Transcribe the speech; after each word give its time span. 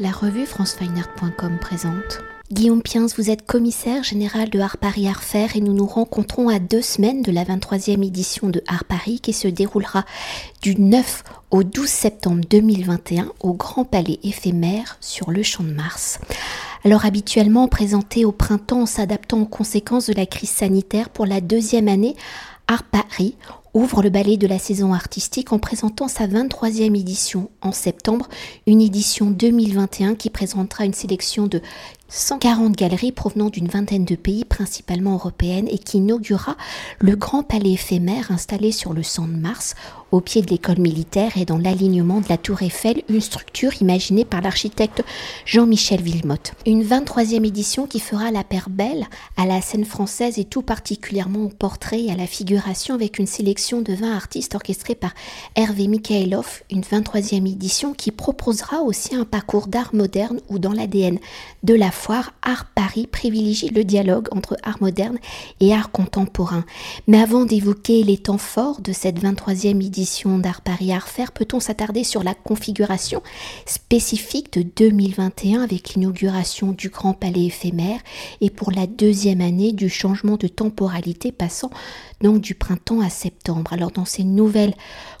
La 0.00 0.12
revue 0.12 0.46
francefineart.com 0.46 1.58
présente. 1.60 2.20
Guillaume 2.52 2.82
Piens, 2.82 3.06
vous 3.16 3.30
êtes 3.30 3.44
commissaire 3.44 4.04
général 4.04 4.48
de 4.48 4.60
Art 4.60 4.76
Paris 4.76 5.08
Art 5.08 5.24
Faire 5.24 5.56
et 5.56 5.60
nous 5.60 5.72
nous 5.72 5.86
rencontrons 5.86 6.48
à 6.48 6.60
deux 6.60 6.82
semaines 6.82 7.20
de 7.22 7.32
la 7.32 7.44
23e 7.44 8.06
édition 8.06 8.48
de 8.48 8.62
Art 8.68 8.84
Paris 8.84 9.18
qui 9.18 9.32
se 9.32 9.48
déroulera 9.48 10.04
du 10.62 10.76
9 10.80 11.24
au 11.50 11.64
12 11.64 11.88
septembre 11.88 12.42
2021 12.48 13.32
au 13.40 13.54
Grand 13.54 13.84
Palais 13.84 14.20
éphémère 14.22 14.98
sur 15.00 15.32
le 15.32 15.42
Champ 15.42 15.64
de 15.64 15.72
Mars. 15.72 16.20
Alors 16.84 17.04
habituellement 17.04 17.66
présenté 17.66 18.24
au 18.24 18.30
printemps 18.30 18.82
en 18.82 18.86
s'adaptant 18.86 19.40
aux 19.40 19.46
conséquences 19.46 20.06
de 20.06 20.14
la 20.14 20.26
crise 20.26 20.50
sanitaire 20.50 21.08
pour 21.08 21.26
la 21.26 21.40
deuxième 21.40 21.88
année, 21.88 22.14
Art 22.68 22.84
Paris 22.84 23.34
ouvre 23.74 24.02
le 24.02 24.10
ballet 24.10 24.36
de 24.36 24.46
la 24.46 24.58
saison 24.58 24.92
artistique 24.92 25.52
en 25.52 25.58
présentant 25.58 26.08
sa 26.08 26.26
23e 26.26 26.98
édition 26.98 27.50
en 27.60 27.72
septembre, 27.72 28.28
une 28.66 28.80
édition 28.80 29.30
2021 29.30 30.14
qui 30.14 30.30
présentera 30.30 30.84
une 30.84 30.94
sélection 30.94 31.46
de 31.46 31.60
140 32.08 32.74
galeries 32.74 33.12
provenant 33.12 33.50
d'une 33.50 33.68
vingtaine 33.68 34.06
de 34.06 34.16
pays, 34.16 34.44
principalement 34.44 35.12
européennes, 35.12 35.68
et 35.70 35.78
qui 35.78 35.98
inaugurera 35.98 36.56
le 36.98 37.16
grand 37.16 37.42
palais 37.42 37.72
éphémère 37.72 38.30
installé 38.30 38.72
sur 38.72 38.94
le 38.94 39.02
de 39.02 39.36
Mars, 39.36 39.74
au 40.10 40.20
pied 40.20 40.42
de 40.42 40.50
l'école 40.50 40.78
militaire 40.78 41.36
et 41.36 41.44
dans 41.44 41.58
l'alignement 41.58 42.20
de 42.20 42.28
la 42.28 42.38
tour 42.38 42.62
Eiffel, 42.62 43.02
une 43.08 43.20
structure 43.20 43.72
imaginée 43.82 44.24
par 44.24 44.40
l'architecte 44.40 45.04
Jean-Michel 45.44 46.00
Villemotte. 46.00 46.52
Une 46.66 46.82
23e 46.82 47.46
édition 47.46 47.86
qui 47.86 48.00
fera 48.00 48.30
la 48.30 48.44
paire 48.44 48.70
belle 48.70 49.06
à 49.36 49.44
la 49.44 49.60
scène 49.60 49.84
française 49.84 50.38
et 50.38 50.44
tout 50.44 50.62
particulièrement 50.62 51.44
au 51.44 51.48
portrait 51.48 52.04
et 52.04 52.10
à 52.10 52.16
la 52.16 52.26
figuration 52.26 52.94
avec 52.94 53.18
une 53.18 53.26
sélection 53.26 53.82
de 53.82 53.92
20 53.92 54.14
artistes 54.14 54.54
orchestrés 54.54 54.94
par 54.94 55.12
Hervé 55.56 55.88
Mikhailov, 55.88 56.62
une 56.70 56.82
23e 56.82 57.46
édition 57.50 57.92
qui 57.92 58.10
proposera 58.10 58.80
aussi 58.80 59.14
un 59.14 59.24
parcours 59.24 59.66
d'art 59.66 59.94
moderne 59.94 60.40
où 60.48 60.58
dans 60.58 60.72
l'ADN 60.72 61.18
de 61.62 61.74
la 61.74 61.90
foire, 61.90 62.32
Art 62.42 62.66
Paris 62.74 63.06
privilégie 63.06 63.68
le 63.68 63.84
dialogue 63.84 64.28
entre 64.32 64.56
art 64.62 64.78
moderne 64.80 65.18
et 65.60 65.74
art 65.74 65.90
contemporain. 65.90 66.64
Mais 67.06 67.20
avant 67.20 67.44
d'évoquer 67.44 68.02
les 68.02 68.16
temps 68.16 68.38
forts 68.38 68.80
de 68.80 68.92
cette 68.92 69.22
23e 69.22 69.84
édition 69.84 69.97
d'Art 70.38 70.60
Paris 70.60 70.92
Art 70.92 71.08
Faire, 71.08 71.32
peut-on 71.32 71.58
s'attarder 71.58 72.04
sur 72.04 72.22
la 72.22 72.34
configuration 72.34 73.20
spécifique 73.66 74.52
de 74.52 74.62
2021 74.62 75.62
avec 75.62 75.94
l'inauguration 75.94 76.70
du 76.70 76.88
Grand 76.88 77.14
Palais 77.14 77.46
éphémère 77.46 77.98
et 78.40 78.50
pour 78.50 78.70
la 78.70 78.86
deuxième 78.86 79.40
année 79.40 79.72
du 79.72 79.88
changement 79.88 80.36
de 80.36 80.46
temporalité 80.46 81.32
passant 81.32 81.70
donc 82.20 82.40
du 82.40 82.54
printemps 82.54 83.00
à 83.00 83.10
septembre? 83.10 83.72
Alors 83.72 83.90
dans 83.90 84.04
ces 84.04 84.22
nouvelles 84.22 84.74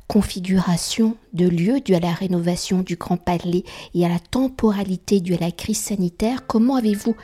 configuration 0.06 1.16
de 1.32 1.46
lieu 1.48 1.80
dû 1.80 1.94
à 1.96 2.00
la 2.00 2.12
rénovation 2.12 2.82
du 2.82 2.94
Grand 2.94 3.16
Palais 3.16 3.64
et 3.94 4.06
à 4.06 4.08
la 4.08 4.20
temporalité 4.20 5.20
due 5.20 5.34
à 5.34 5.38
la 5.38 5.50
crise 5.50 5.80
sanitaire, 5.80 6.46
comment 6.46 6.76
avez-vous 6.76 7.16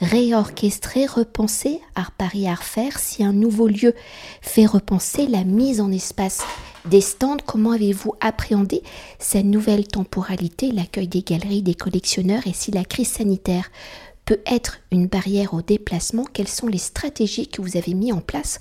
réorchestré, 0.00 1.06
repensé 1.06 1.80
Art 1.94 2.12
Paris 2.12 2.48
Art 2.48 2.62
Faire 2.62 2.98
si 2.98 3.22
un 3.22 3.32
nouveau 3.32 3.68
lieu 3.68 3.94
fait 4.40 4.64
repenser 4.64 5.26
la 5.26 5.44
mise 5.44 5.80
en 5.80 5.92
espace 5.92 6.42
des 6.84 7.00
stands 7.00 7.36
Comment 7.46 7.72
avez-vous 7.72 8.14
appréhendé 8.20 8.82
cette 9.18 9.44
nouvelle 9.44 9.86
temporalité, 9.86 10.72
l'accueil 10.72 11.08
des 11.08 11.22
galeries, 11.22 11.62
des 11.62 11.74
collectionneurs 11.74 12.46
et 12.46 12.52
si 12.52 12.70
la 12.70 12.84
crise 12.84 13.08
sanitaire 13.08 13.70
peut 14.24 14.40
être 14.46 14.78
une 14.92 15.06
barrière 15.06 15.54
au 15.54 15.62
déplacement, 15.62 16.24
quelles 16.24 16.48
sont 16.48 16.68
les 16.68 16.78
stratégies 16.78 17.48
que 17.48 17.62
vous 17.62 17.76
avez 17.76 17.94
mises 17.94 18.12
en 18.12 18.20
place 18.20 18.58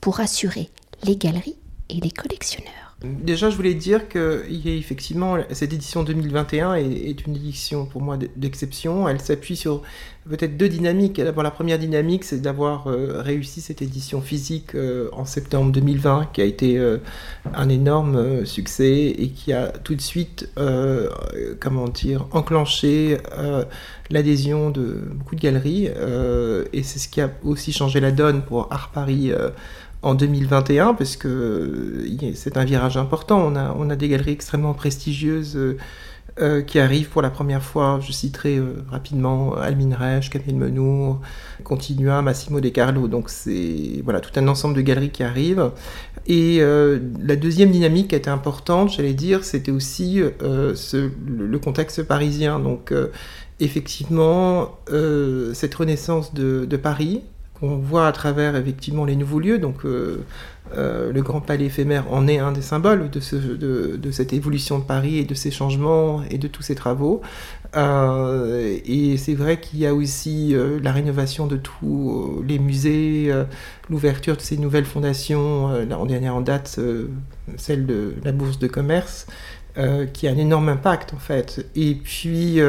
pour 0.00 0.20
assurer 0.20 0.70
les 1.04 1.16
galeries 1.16 1.58
et 1.88 2.00
les 2.00 2.10
collectionneurs? 2.10 2.89
Déjà, 3.02 3.48
je 3.48 3.56
voulais 3.56 3.72
dire 3.72 4.08
que 4.08 4.44
effectivement 4.66 5.38
cette 5.52 5.72
édition 5.72 6.02
2021 6.02 6.74
est, 6.74 7.26
une 7.26 7.34
édition 7.34 7.86
pour 7.86 8.02
moi 8.02 8.18
d'exception. 8.36 9.08
Elle 9.08 9.22
s'appuie 9.22 9.56
sur 9.56 9.80
peut-être 10.28 10.58
deux 10.58 10.68
dynamiques. 10.68 11.18
D'abord, 11.18 11.42
la 11.42 11.50
première 11.50 11.78
dynamique, 11.78 12.24
c'est 12.24 12.42
d'avoir 12.42 12.88
euh, 12.88 13.22
réussi 13.22 13.62
cette 13.62 13.80
édition 13.80 14.20
physique 14.20 14.74
euh, 14.74 15.08
en 15.12 15.24
septembre 15.24 15.72
2020, 15.72 16.28
qui 16.34 16.42
a 16.42 16.44
été 16.44 16.76
euh, 16.76 16.98
un 17.54 17.70
énorme 17.70 18.44
succès 18.44 19.14
et 19.16 19.30
qui 19.30 19.54
a 19.54 19.68
tout 19.68 19.94
de 19.94 20.02
suite, 20.02 20.50
comment 21.58 21.88
dire, 21.88 22.26
enclenché 22.32 23.16
l'adhésion 24.10 24.70
de 24.70 25.08
beaucoup 25.14 25.36
de 25.36 25.40
galeries. 25.40 25.86
et 25.86 26.82
c'est 26.82 26.98
ce 26.98 27.08
qui 27.08 27.20
a 27.22 27.30
aussi 27.44 27.72
changé 27.72 28.00
la 28.00 28.10
donne 28.10 28.42
pour 28.42 28.68
Art 28.70 28.90
Paris 28.92 29.32
en 30.02 30.14
2021 30.14 30.94
parce 30.94 31.16
que 31.16 32.04
c'est 32.34 32.56
un 32.56 32.64
virage 32.64 32.96
important. 32.96 33.52
On 33.76 33.90
a, 33.90 33.96
des 33.96 34.08
galeries 34.08 34.32
extrêmement 34.32 34.74
prestigieuses 34.74 35.56
euh, 35.56 35.76
euh, 36.40 36.62
qui 36.62 36.78
arrivent 36.78 37.10
pour 37.10 37.22
la 37.22 37.30
première 37.30 37.62
fois. 37.62 38.00
Je 38.00 38.12
citerai 38.12 38.56
euh, 38.56 38.82
rapidement 38.90 39.54
Almin 39.56 39.94
Reich, 39.94 40.30
Camille 40.30 40.54
Menour, 40.54 41.20
Continua, 41.64 42.22
Massimo 42.22 42.60
De 42.60 42.70
Carlo. 42.70 43.08
Donc 43.08 43.28
c'est 43.28 44.00
voilà 44.04 44.20
tout 44.20 44.30
un 44.36 44.48
ensemble 44.48 44.74
de 44.74 44.80
galeries 44.80 45.10
qui 45.10 45.22
arrivent. 45.22 45.70
Et 46.26 46.60
la 46.60 47.34
deuxième 47.34 47.70
dynamique 47.72 48.08
qui 48.08 48.14
était 48.14 48.30
importante, 48.30 48.92
j'allais 48.92 49.14
dire, 49.14 49.42
c'était 49.42 49.72
aussi 49.72 50.20
le 50.40 51.56
contexte 51.56 52.04
parisien. 52.04 52.60
Donc 52.60 52.94
effectivement, 53.58 54.78
cette 55.54 55.74
renaissance 55.74 56.32
de 56.32 56.76
Paris, 56.76 57.22
on 57.62 57.76
voit 57.76 58.06
à 58.06 58.12
travers 58.12 58.56
effectivement 58.56 59.04
les 59.04 59.16
nouveaux 59.16 59.40
lieux. 59.40 59.58
Donc 59.58 59.84
euh, 59.84 60.24
euh, 60.76 61.12
le 61.12 61.22
Grand 61.22 61.40
Palais 61.40 61.66
éphémère 61.66 62.12
en 62.12 62.26
est 62.28 62.38
un 62.38 62.52
des 62.52 62.62
symboles 62.62 63.10
de, 63.10 63.20
ce, 63.20 63.36
de, 63.36 64.10
cette 64.10 64.32
évolution 64.32 64.78
de 64.78 64.84
Paris 64.84 65.18
et 65.18 65.24
de 65.24 65.34
ces 65.34 65.50
changements 65.50 66.22
et 66.30 66.38
de 66.38 66.48
tous 66.48 66.62
ces 66.62 66.74
travaux. 66.74 67.20
Euh, 67.76 68.78
et 68.84 69.16
c'est 69.16 69.34
vrai 69.34 69.60
qu'il 69.60 69.78
y 69.78 69.86
a 69.86 69.94
aussi 69.94 70.54
la 70.82 70.92
rénovation 70.92 71.46
de 71.46 71.56
tous 71.56 72.42
les 72.46 72.58
musées, 72.58 73.32
l'ouverture 73.88 74.36
de 74.36 74.42
ces 74.42 74.56
nouvelles 74.56 74.84
fondations, 74.84 75.66
en 75.66 76.06
dernière 76.06 76.34
en 76.34 76.40
date, 76.40 76.80
celle 77.56 77.86
de 77.86 78.14
la 78.24 78.32
Bourse 78.32 78.58
de 78.58 78.66
commerce. 78.66 79.26
Qui 80.12 80.28
a 80.28 80.30
un 80.30 80.36
énorme 80.36 80.68
impact 80.68 81.14
en 81.14 81.18
fait. 81.18 81.66
Et 81.76 81.94
puis 81.94 82.60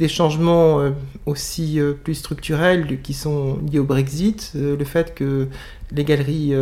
des 0.00 0.08
changements 0.08 0.80
euh, 0.80 0.90
aussi 1.26 1.78
euh, 1.78 1.92
plus 1.92 2.14
structurels 2.14 3.00
qui 3.02 3.12
sont 3.12 3.58
liés 3.70 3.78
au 3.78 3.84
Brexit, 3.84 4.52
euh, 4.56 4.74
le 4.76 4.84
fait 4.84 5.14
que 5.14 5.46
les 5.92 6.04
galeries, 6.04 6.54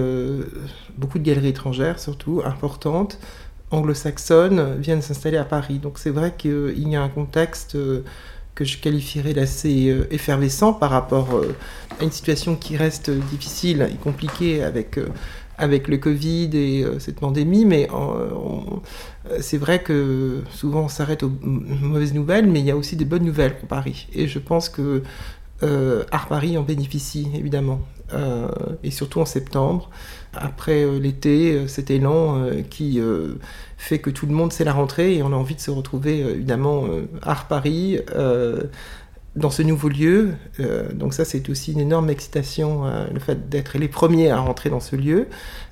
beaucoup 0.97 1.19
de 1.19 1.23
galeries 1.23 1.49
étrangères 1.49 1.99
surtout, 1.99 2.41
importantes, 2.47 3.19
anglo-saxonnes, 3.71 4.77
viennent 4.79 5.03
s'installer 5.03 5.37
à 5.37 5.45
Paris. 5.45 5.79
Donc 5.79 5.99
c'est 5.99 6.09
vrai 6.09 6.35
qu'il 6.37 6.89
y 6.89 6.97
a 6.97 7.03
un 7.03 7.11
contexte 7.11 7.77
que 8.55 8.65
je 8.65 8.79
qualifierais 8.79 9.35
d'assez 9.35 9.95
effervescent 10.11 10.73
par 10.73 10.89
rapport 10.89 11.43
à 12.00 12.05
une 12.05 12.11
situation 12.11 12.56
qui 12.56 12.79
reste 12.79 13.11
difficile 13.11 13.87
et 13.93 13.97
compliquée 13.97 14.65
avec 14.65 14.99
avec 15.58 15.88
le 15.88 15.98
Covid 15.98 16.50
et 16.54 16.84
euh, 16.84 16.98
cette 16.98 17.20
pandémie, 17.20 17.64
mais 17.64 17.88
euh, 17.92 19.38
c'est 19.41 19.58
vrai 19.58 19.82
que 19.82 20.42
souvent 20.50 20.82
on 20.82 20.88
s'arrête 20.88 21.22
aux 21.22 21.32
mauvaises 21.42 22.14
nouvelles, 22.14 22.46
mais 22.46 22.60
il 22.60 22.66
y 22.66 22.70
a 22.70 22.76
aussi 22.76 22.96
des 22.96 23.04
bonnes 23.04 23.24
nouvelles 23.24 23.56
pour 23.58 23.69
Paris. 23.69 24.06
Et 24.14 24.28
je 24.28 24.38
pense 24.38 24.69
que 24.69 25.02
euh, 25.64 26.04
Art 26.12 26.28
Paris 26.28 26.56
en 26.56 26.62
bénéficie 26.62 27.28
évidemment, 27.34 27.80
et 28.82 28.91
surtout 28.91 29.20
en 29.20 29.26
septembre, 29.26 29.91
après 30.32 30.86
l'été, 30.98 31.69
cet 31.69 31.90
élan 31.90 32.42
qui 32.70 32.98
fait 33.76 33.98
que 33.98 34.08
tout 34.08 34.25
le 34.25 34.32
monde 34.32 34.50
sait 34.50 34.64
la 34.64 34.72
rentrée 34.72 35.16
et 35.16 35.22
on 35.22 35.26
a 35.26 35.36
envie 35.36 35.56
de 35.56 35.60
se 35.60 35.70
retrouver 35.70 36.20
évidemment 36.20 36.86
Art 37.20 37.48
Paris 37.48 37.98
dans 39.38 39.50
ce 39.50 39.62
nouveau 39.62 39.88
lieu. 39.88 40.34
Euh, 40.60 40.93
donc 40.93 41.15
ça, 41.15 41.25
c'est 41.25 41.49
aussi 41.49 41.72
une 41.72 41.81
énorme 41.81 42.10
excitation, 42.10 42.87
euh, 42.87 43.06
le 43.12 43.21
fait 43.21 43.49
d'être 43.49 43.78
les 43.78 43.88
premiers 43.88 44.31
à 44.31 44.38
rentrer 44.38 44.69
dans 44.69 44.81
ce 44.81 44.97
lieu. 44.97 45.28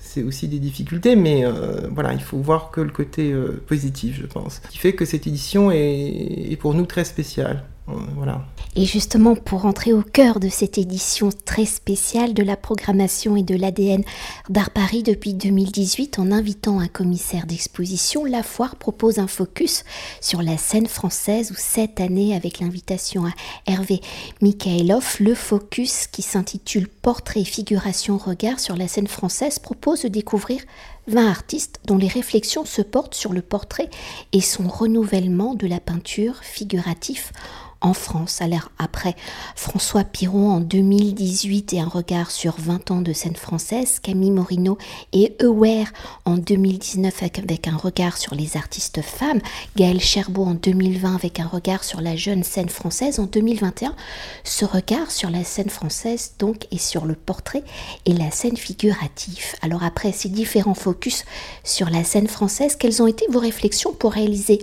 C'est 0.07 0.23
aussi 0.23 0.49
des 0.49 0.59
difficultés, 0.59 1.17
mais 1.17 1.45
euh, 1.45 1.89
voilà, 1.93 2.13
il 2.13 2.23
faut 2.23 2.39
voir 2.39 2.71
que 2.71 2.81
le 2.81 2.91
côté 2.91 3.35
positif, 3.67 4.19
je 4.21 4.27
pense. 4.27 4.61
Qui 4.71 4.79
fait 4.79 4.95
que 4.95 5.05
cette 5.05 5.27
édition 5.27 5.71
est, 5.71 6.57
pour 6.61 6.75
nous 6.75 6.87
très 6.87 7.05
spéciale. 7.05 7.65
Voilà. 7.87 8.45
Et 8.75 8.85
justement, 8.85 9.37
pour 9.37 9.65
entrer 9.65 9.93
au 9.93 10.03
cœur 10.03 10.41
de 10.41 10.49
cette 10.49 10.77
édition 10.77 11.31
très 11.45 11.65
spéciale 11.65 12.35
de 12.35 12.43
la 12.43 12.57
programmation 12.57 13.37
et 13.37 13.43
de 13.43 13.55
l'ADN 13.55 14.03
d'Art 14.51 14.71
Paris 14.71 15.05
depuis 15.05 15.35
2018, 15.35 16.19
en 16.19 16.33
invitant 16.33 16.81
un 16.81 16.89
commissaire 16.89 17.47
d'exposition, 17.47 18.25
la 18.25 18.43
foire 18.43 18.77
propose 18.77 19.19
un 19.19 19.29
focus 19.29 19.85
sur 20.21 20.43
la 20.43 20.59
scène 20.59 20.89
française 20.89 21.53
où 21.53 21.55
cette 21.57 22.01
année, 22.01 22.35
avec 22.35 22.59
l'invitation 22.59 23.25
à 23.25 23.31
Hervé 23.67 24.01
Mikhailov, 24.43 25.17
le 25.21 25.35
focus 25.35 26.09
qui 26.09 26.23
s'intitule 26.23 26.89
Portrait, 26.89 27.45
figuration, 27.45 28.19
regard 28.19 28.59
sur 28.59 28.77
la 28.77 28.89
scène 28.89 29.07
française 29.07 29.59
propose 29.61 29.96
découvrir 30.05 30.61
20 31.07 31.29
artistes 31.29 31.81
dont 31.87 31.97
les 31.97 32.09
réflexions 32.09 32.65
se 32.65 32.83
portent 32.83 33.15
sur 33.15 33.33
le 33.33 33.41
portrait 33.41 33.89
et 34.33 34.41
son 34.41 34.69
renouvellement 34.69 35.55
de 35.55 35.67
la 35.67 35.81
peinture 35.81 36.43
figurative 36.43 37.31
en 37.81 37.93
France. 37.93 38.41
Alors 38.41 38.71
après 38.79 39.15
François 39.55 40.05
Piron 40.05 40.51
en 40.51 40.61
2018 40.61 41.73
et 41.75 41.81
un 41.81 41.89
regard 41.89 42.31
sur 42.31 42.55
20 42.59 42.91
ans 42.91 43.01
de 43.01 43.13
scène 43.13 43.37
française, 43.37 44.01
Camille 44.01 44.31
Morino 44.31 44.79
et 45.13 45.37
Aware 45.41 45.89
en 46.25 46.37
2019 46.37 47.23
avec 47.23 47.69
un 47.69 47.77
regard 47.77 48.17
sur 48.17 48.35
les 48.35 48.57
artistes 48.57 49.03
femmes, 49.03 49.41
Gaël 49.77 50.01
Cherbeau 50.01 50.45
en 50.45 50.55
2020 50.55 51.15
avec 51.15 51.41
un 51.41 51.47
regard 51.47 51.85
sur 51.85 52.01
la 52.01 52.17
jeune 52.17 52.45
scène 52.45 52.69
française 52.69 53.19
en 53.19 53.25
2021, 53.27 53.95
ce 54.45 54.65
regard 54.65 55.11
sur 55.11 55.31
la 55.31 55.45
scène 55.45 55.71
française 55.71 56.35
donc 56.39 56.67
et 56.71 56.79
sur 56.79 57.05
le 57.05 57.15
portrait 57.15 57.65
et 58.05 58.13
la 58.13 58.31
scène 58.31 58.57
figurative. 58.57 59.55
Alors 59.63 59.85
après 59.85 60.13
ces 60.13 60.29
différents 60.29 60.75
focus 60.75 61.25
sur 61.65 61.91
la 61.91 62.05
scène 62.05 62.29
française, 62.29 62.77
quelles 62.77 63.03
ont 63.03 63.07
été 63.07 63.27
vos 63.31 63.41
réflexions 63.41 63.93
pour 63.93 64.13
réaliser 64.13 64.61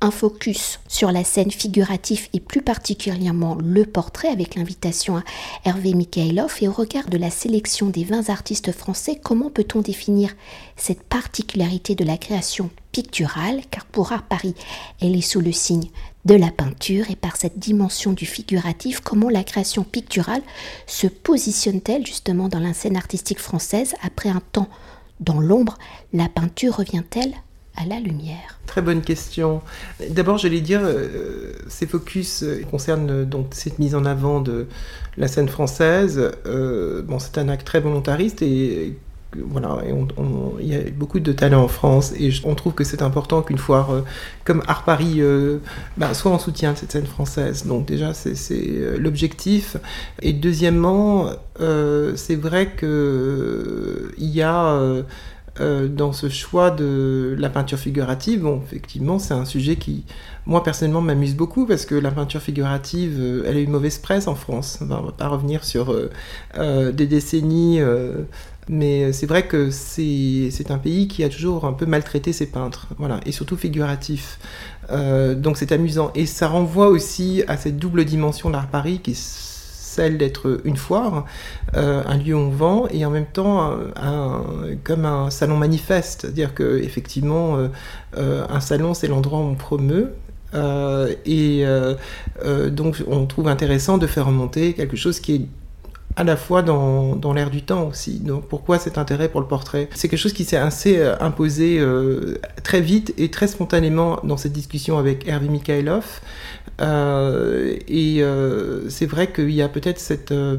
un 0.00 0.10
focus 0.10 0.80
sur 0.88 1.12
la 1.12 1.24
scène 1.24 1.50
figurative 1.50 2.28
et 2.32 2.40
plus 2.40 2.62
particulièrement 2.62 3.56
le 3.56 3.84
portrait 3.84 4.28
avec 4.28 4.54
l'invitation 4.54 5.18
à 5.18 5.22
Hervé 5.64 5.92
Mikhailov 5.94 6.56
et 6.60 6.68
au 6.68 6.72
regard 6.72 7.08
de 7.08 7.18
la 7.18 7.30
sélection 7.30 7.88
des 7.88 8.04
20 8.04 8.30
artistes 8.30 8.72
français, 8.72 9.20
comment 9.22 9.50
peut-on 9.50 9.82
définir 9.82 10.34
cette 10.76 11.02
particularité 11.02 11.94
de 11.94 12.04
la 12.04 12.16
création 12.16 12.70
picturale? 12.92 13.60
Car 13.70 13.84
pour 13.84 14.12
Art 14.12 14.22
Paris, 14.22 14.54
elle 15.00 15.16
est 15.16 15.20
sous 15.20 15.40
le 15.40 15.52
signe 15.52 15.90
de 16.24 16.34
la 16.34 16.50
peinture 16.50 17.10
et 17.10 17.16
par 17.16 17.36
cette 17.36 17.58
dimension 17.58 18.12
du 18.12 18.26
figuratif, 18.26 19.00
comment 19.00 19.28
la 19.28 19.44
création 19.44 19.84
picturale 19.84 20.42
se 20.86 21.06
positionne-t-elle 21.06 22.06
justement 22.06 22.48
dans 22.48 22.58
la 22.60 22.74
scène 22.74 22.96
artistique 22.96 23.38
française? 23.38 23.94
Après 24.02 24.30
un 24.30 24.42
temps 24.52 24.68
dans 25.20 25.40
l'ombre, 25.40 25.76
la 26.12 26.28
peinture 26.28 26.76
revient-elle 26.76 27.34
à 27.76 27.86
la 27.86 28.00
lumière 28.00 28.58
Très 28.66 28.82
bonne 28.82 29.00
question. 29.00 29.62
D'abord, 30.10 30.38
j'allais 30.38 30.60
dire, 30.60 30.80
euh, 30.84 31.52
ces 31.68 31.86
focus 31.86 32.44
euh, 32.44 32.62
concernent 32.70 33.10
euh, 33.10 33.24
donc 33.24 33.48
cette 33.50 33.80
mise 33.80 33.96
en 33.96 34.04
avant 34.04 34.40
de 34.40 34.68
la 35.16 35.26
scène 35.26 35.48
française. 35.48 36.30
bon, 36.44 37.18
c'est 37.18 37.38
un 37.38 37.48
acte 37.48 37.66
très 37.66 37.80
volontariste 37.80 38.42
et 38.42 38.96
voilà, 39.36 39.78
il 40.60 40.66
y 40.66 40.74
a 40.74 40.80
beaucoup 40.90 41.20
de 41.20 41.32
talents 41.32 41.64
en 41.64 41.68
France 41.68 42.12
et 42.18 42.30
on 42.44 42.54
trouve 42.54 42.74
que 42.74 42.84
c'est 42.84 43.02
important 43.02 43.42
qu'une 43.42 43.58
foire 43.58 44.02
comme 44.44 44.62
Art 44.66 44.84
Paris 44.84 45.20
bah, 45.96 46.14
soit 46.14 46.30
en 46.32 46.38
soutien 46.38 46.72
de 46.72 46.78
cette 46.78 46.92
scène 46.92 47.06
française. 47.06 47.66
Donc 47.66 47.86
déjà, 47.86 48.14
c'est 48.14 48.96
l'objectif. 48.98 49.76
Et 50.22 50.32
deuxièmement, 50.32 51.30
c'est 51.58 52.36
vrai 52.36 52.72
qu'il 52.76 54.10
y 54.18 54.42
a 54.42 55.02
euh, 55.58 55.88
dans 55.88 56.12
ce 56.12 56.28
choix 56.28 56.70
de 56.70 57.34
la 57.38 57.50
peinture 57.50 57.78
figurative, 57.78 58.42
bon, 58.42 58.62
effectivement, 58.64 59.18
c'est 59.18 59.34
un 59.34 59.44
sujet 59.44 59.76
qui, 59.76 60.04
moi 60.46 60.62
personnellement, 60.62 61.00
m'amuse 61.00 61.34
beaucoup 61.34 61.66
parce 61.66 61.86
que 61.86 61.96
la 61.96 62.12
peinture 62.12 62.40
figurative, 62.40 63.16
euh, 63.18 63.44
elle 63.46 63.56
a 63.56 63.60
eu 63.60 63.66
mauvaise 63.66 63.98
presse 63.98 64.28
en 64.28 64.36
France. 64.36 64.78
on 64.80 64.86
va 64.86 65.12
pas 65.12 65.28
revenir 65.28 65.64
sur 65.64 65.92
euh, 66.56 66.92
des 66.92 67.06
décennies, 67.06 67.80
mais 68.68 69.12
c'est 69.12 69.26
vrai 69.26 69.46
que 69.46 69.70
c'est 69.70 70.70
un 70.70 70.78
pays 70.78 71.08
qui 71.08 71.24
a 71.24 71.28
toujours 71.28 71.64
un 71.64 71.72
peu 71.72 71.84
maltraité 71.84 72.32
ses 72.32 72.46
peintres, 72.46 72.86
voilà, 72.98 73.20
et 73.26 73.32
surtout 73.32 73.56
figuratif. 73.56 74.38
donc 74.88 75.56
c'est 75.56 75.72
amusant. 75.72 76.12
Et 76.14 76.26
ça 76.26 76.46
renvoie 76.46 76.88
aussi 76.88 77.42
à 77.48 77.56
cette 77.56 77.78
double 77.78 78.04
dimension 78.04 78.50
de 78.50 78.54
l'art 78.54 78.68
Paris 78.68 79.00
qui 79.02 79.14
d'être 80.08 80.60
une 80.64 80.76
foire, 80.76 81.26
euh, 81.76 82.02
un 82.06 82.16
lieu 82.16 82.34
où 82.34 82.38
on 82.38 82.50
vend, 82.50 82.86
et 82.90 83.04
en 83.04 83.10
même 83.10 83.26
temps 83.26 83.76
comme 84.84 85.04
un 85.04 85.30
salon 85.30 85.56
manifeste, 85.56 86.22
c'est-à-dire 86.22 86.54
que 86.54 86.78
effectivement 86.78 87.56
euh, 87.56 87.68
euh, 88.16 88.46
un 88.48 88.60
salon 88.60 88.94
c'est 88.94 89.08
l'endroit 89.08 89.40
où 89.40 89.42
on 89.42 89.54
promeut. 89.54 90.12
et 91.26 91.64
donc 92.72 93.02
on 93.06 93.26
trouve 93.26 93.48
intéressant 93.48 93.98
de 93.98 94.06
faire 94.06 94.26
remonter 94.26 94.72
quelque 94.72 94.96
chose 94.96 95.20
qui 95.20 95.34
est 95.34 95.46
à 96.16 96.24
la 96.24 96.36
fois 96.36 96.62
dans, 96.62 97.16
dans 97.16 97.32
l'air 97.32 97.50
du 97.50 97.62
temps 97.62 97.88
aussi. 97.88 98.18
Donc 98.20 98.46
pourquoi 98.48 98.78
cet 98.78 98.98
intérêt 98.98 99.28
pour 99.28 99.40
le 99.40 99.46
portrait? 99.46 99.88
C'est 99.94 100.08
quelque 100.08 100.18
chose 100.20 100.32
qui 100.32 100.44
s'est 100.44 100.56
assez 100.56 101.00
imposé 101.20 101.82
très 102.62 102.80
vite 102.80 103.14
et 103.16 103.30
très 103.30 103.46
spontanément 103.46 104.18
dans 104.24 104.36
cette 104.36 104.52
discussion 104.52 104.98
avec 104.98 105.26
Hervé 105.28 105.48
Mikhailov. 105.48 106.20
Euh, 106.80 107.76
et 107.88 108.22
euh, 108.22 108.88
c'est 108.88 109.06
vrai 109.06 109.30
qu'il 109.30 109.50
y 109.50 109.62
a 109.62 109.68
peut-être 109.68 109.98
cette 109.98 110.32
euh, 110.32 110.56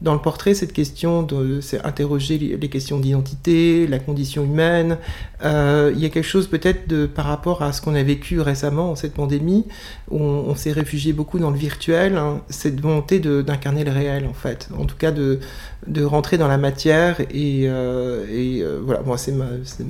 dans 0.00 0.12
le 0.12 0.20
portrait 0.20 0.54
cette 0.54 0.72
question 0.72 1.26
c'est 1.60 1.84
interroger 1.84 2.38
les, 2.38 2.68
questions 2.68 2.98
d'identité, 2.98 3.86
la 3.86 3.98
condition 3.98 4.44
humaine. 4.44 4.98
il 5.42 5.98
y 5.98 6.04
a 6.04 6.08
quelque 6.08 6.22
chose 6.22 6.48
peut-être 6.48 6.88
de 6.88 7.06
par 7.06 7.26
rapport 7.26 7.62
à 7.62 7.72
ce 7.72 7.80
qu'on 7.80 7.94
a 7.94 8.02
vécu 8.02 8.40
récemment 8.40 8.94
cette 8.94 9.14
pandémie, 9.14 9.66
où 10.10 10.18
on, 10.18 10.54
s'est 10.54 10.72
réfugié 10.72 11.12
beaucoup 11.12 11.38
dans 11.38 11.50
le 11.50 11.56
virtuel, 11.56 12.16
hein, 12.16 12.42
cette 12.48 12.80
volonté 12.80 13.20
d'incarner 13.20 13.84
le 13.84 13.92
réel 13.92 14.26
en 14.26 14.34
fait, 14.34 14.68
en 14.78 14.84
tout 14.84 14.96
cas 14.96 15.12
de, 15.12 15.40
de 15.86 16.04
rentrer 16.04 16.38
dans 16.38 16.48
la 16.48 16.58
matière 16.58 17.20
et, 17.30 17.64
et 17.64 18.64
voilà 18.82 19.02
moi 19.02 19.16
c'est 19.18 19.34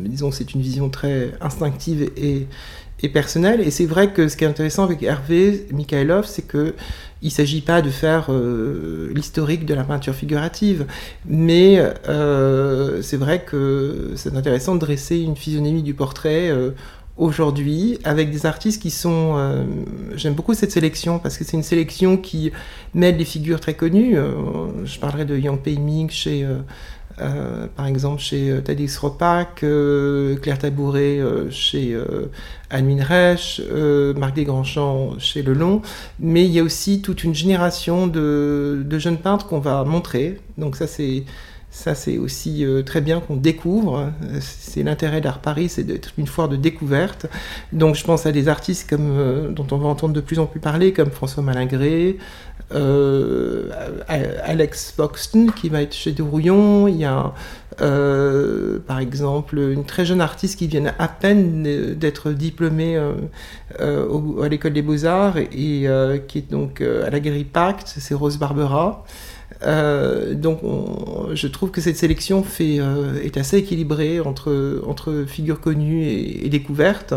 disons 0.05 0.31
c'est 0.31 0.55
une 0.55 0.61
vision 0.61 0.89
très 0.89 1.33
instinctive 1.41 2.11
et 2.17 2.47
et 3.03 3.09
personnel. 3.09 3.61
Et 3.61 3.71
c'est 3.71 3.87
vrai 3.87 4.13
que 4.13 4.29
ce 4.29 4.37
qui 4.37 4.45
est 4.45 4.49
intéressant 4.49 4.85
avec 4.85 5.03
Hervé 5.03 5.67
Mikhailov, 5.73 6.27
c'est 6.27 6.47
que 6.47 6.75
il 7.23 7.31
s'agit 7.31 7.63
pas 7.63 7.83
de 7.83 7.91
faire 7.91 8.27
euh, 8.29 9.11
l'historique 9.15 9.65
de 9.65 9.75
la 9.75 9.85
peinture 9.85 10.15
figurative, 10.15 10.87
mais 11.27 11.79
euh, 12.09 13.01
c'est 13.03 13.17
vrai 13.17 13.43
que 13.45 14.13
c'est 14.17 14.37
intéressant 14.37 14.75
de 14.75 14.81
dresser 14.81 15.19
une 15.19 15.37
physionomie 15.37 15.83
du 15.83 15.95
portrait 15.95 16.51
euh, 16.51 16.73
aujourd'hui 17.17 17.99
avec 18.05 18.31
des 18.31 18.45
artistes 18.45 18.83
qui 18.83 18.91
sont 18.91 19.65
j'aime 20.17 20.35
beaucoup 20.35 20.53
cette 20.53 20.71
sélection 20.71 21.19
parce 21.19 21.39
que 21.39 21.45
c'est 21.45 21.57
une 21.57 21.63
sélection 21.63 22.19
qui 22.19 22.53
mêle 22.93 23.17
des 23.17 23.25
figures 23.25 23.59
très 23.59 23.73
connues 23.73 24.19
je 24.85 24.99
parlerai 24.99 25.25
de 25.25 25.35
Yang 25.35 25.63
Pei-ming 25.63 26.11
chez 26.11 26.47
euh, 27.21 27.67
par 27.75 27.87
exemple 27.87 28.21
chez 28.21 28.51
euh, 28.51 28.61
Tadix 28.61 28.95
Ropac, 28.99 29.63
euh, 29.63 30.37
Claire 30.37 30.59
Tabouret 30.59 31.21
chez 31.51 31.97
Anne 32.71 33.01
Reich, 33.01 33.61
Marc 34.17 34.35
Desgrandchamps 34.35 35.19
chez 35.19 35.43
Lelon, 35.43 35.83
mais 36.21 36.45
il 36.45 36.51
y 36.51 36.59
a 36.59 36.63
aussi 36.63 37.01
toute 37.01 37.25
une 37.25 37.35
génération 37.35 38.07
de, 38.07 38.83
de 38.85 38.99
jeunes 38.99 39.19
peintres 39.19 39.47
qu'on 39.47 39.61
va 39.61 39.85
montrer. 39.85 40.41
Donc 40.59 40.77
ça 40.77 40.87
c'est 40.87 41.25
ça, 41.77 41.95
c'est 41.95 42.19
aussi 42.19 42.65
très 42.85 43.01
bien 43.01 43.21
qu'on 43.21 43.37
découvre. 43.37 44.11
C'est 44.41 44.83
l'intérêt 44.83 45.21
d'Art 45.21 45.41
Paris, 45.41 45.69
c'est 45.69 45.85
d'être 45.85 46.13
une 46.17 46.27
foire 46.27 46.49
de 46.49 46.57
découverte. 46.57 47.27
Donc, 47.73 47.97
je 47.97 48.05
pense 48.05 48.25
à 48.27 48.33
des 48.33 48.49
artistes 48.49 48.89
comme, 48.89 49.53
dont 49.55 49.67
on 49.71 49.77
va 49.79 49.89
entendre 49.89 50.15
de 50.15 50.21
plus 50.21 50.39
en 50.39 50.47
plus 50.47 50.61
parler, 50.61 50.93
comme 50.93 51.11
François 51.11 51.43
Malingré, 51.43 52.17
euh, 52.75 53.71
Alex 54.09 54.93
Foxton 54.97 55.47
qui 55.55 55.69
va 55.69 55.83
être 55.83 55.95
chez 55.95 56.13
De 56.13 56.23
Rouillon. 56.23 56.89
Il 56.89 56.97
y 56.97 57.05
a 57.05 57.33
euh, 57.81 58.79
par 58.87 58.99
exemple 58.99 59.59
une 59.59 59.85
très 59.85 60.05
jeune 60.05 60.21
artiste 60.21 60.59
qui 60.59 60.67
vient 60.67 60.93
à 60.99 61.09
peine 61.09 61.63
d'être 61.95 62.33
diplômée 62.33 62.97
euh, 63.81 64.43
à 64.43 64.49
l'école 64.49 64.73
des 64.73 64.83
beaux-arts 64.83 65.37
et, 65.37 65.89
qui 66.27 66.39
est 66.39 66.51
donc 66.51 66.81
à 66.81 67.11
la 67.11 67.21
Galerie 67.21 67.45
Pacte, 67.45 67.95
c'est 67.99 68.15
Rose 68.15 68.39
Barbera. 68.39 69.05
Donc 69.63 70.61
je 71.35 71.47
trouve 71.47 71.71
que 71.71 71.81
cette 71.81 71.97
sélection 71.97 72.43
fait, 72.43 72.79
est 73.23 73.37
assez 73.37 73.59
équilibrée 73.59 74.21
entre, 74.21 75.25
figures 75.27 75.61
connues 75.61 76.05
et, 76.05 76.49
découvertes. 76.49 77.15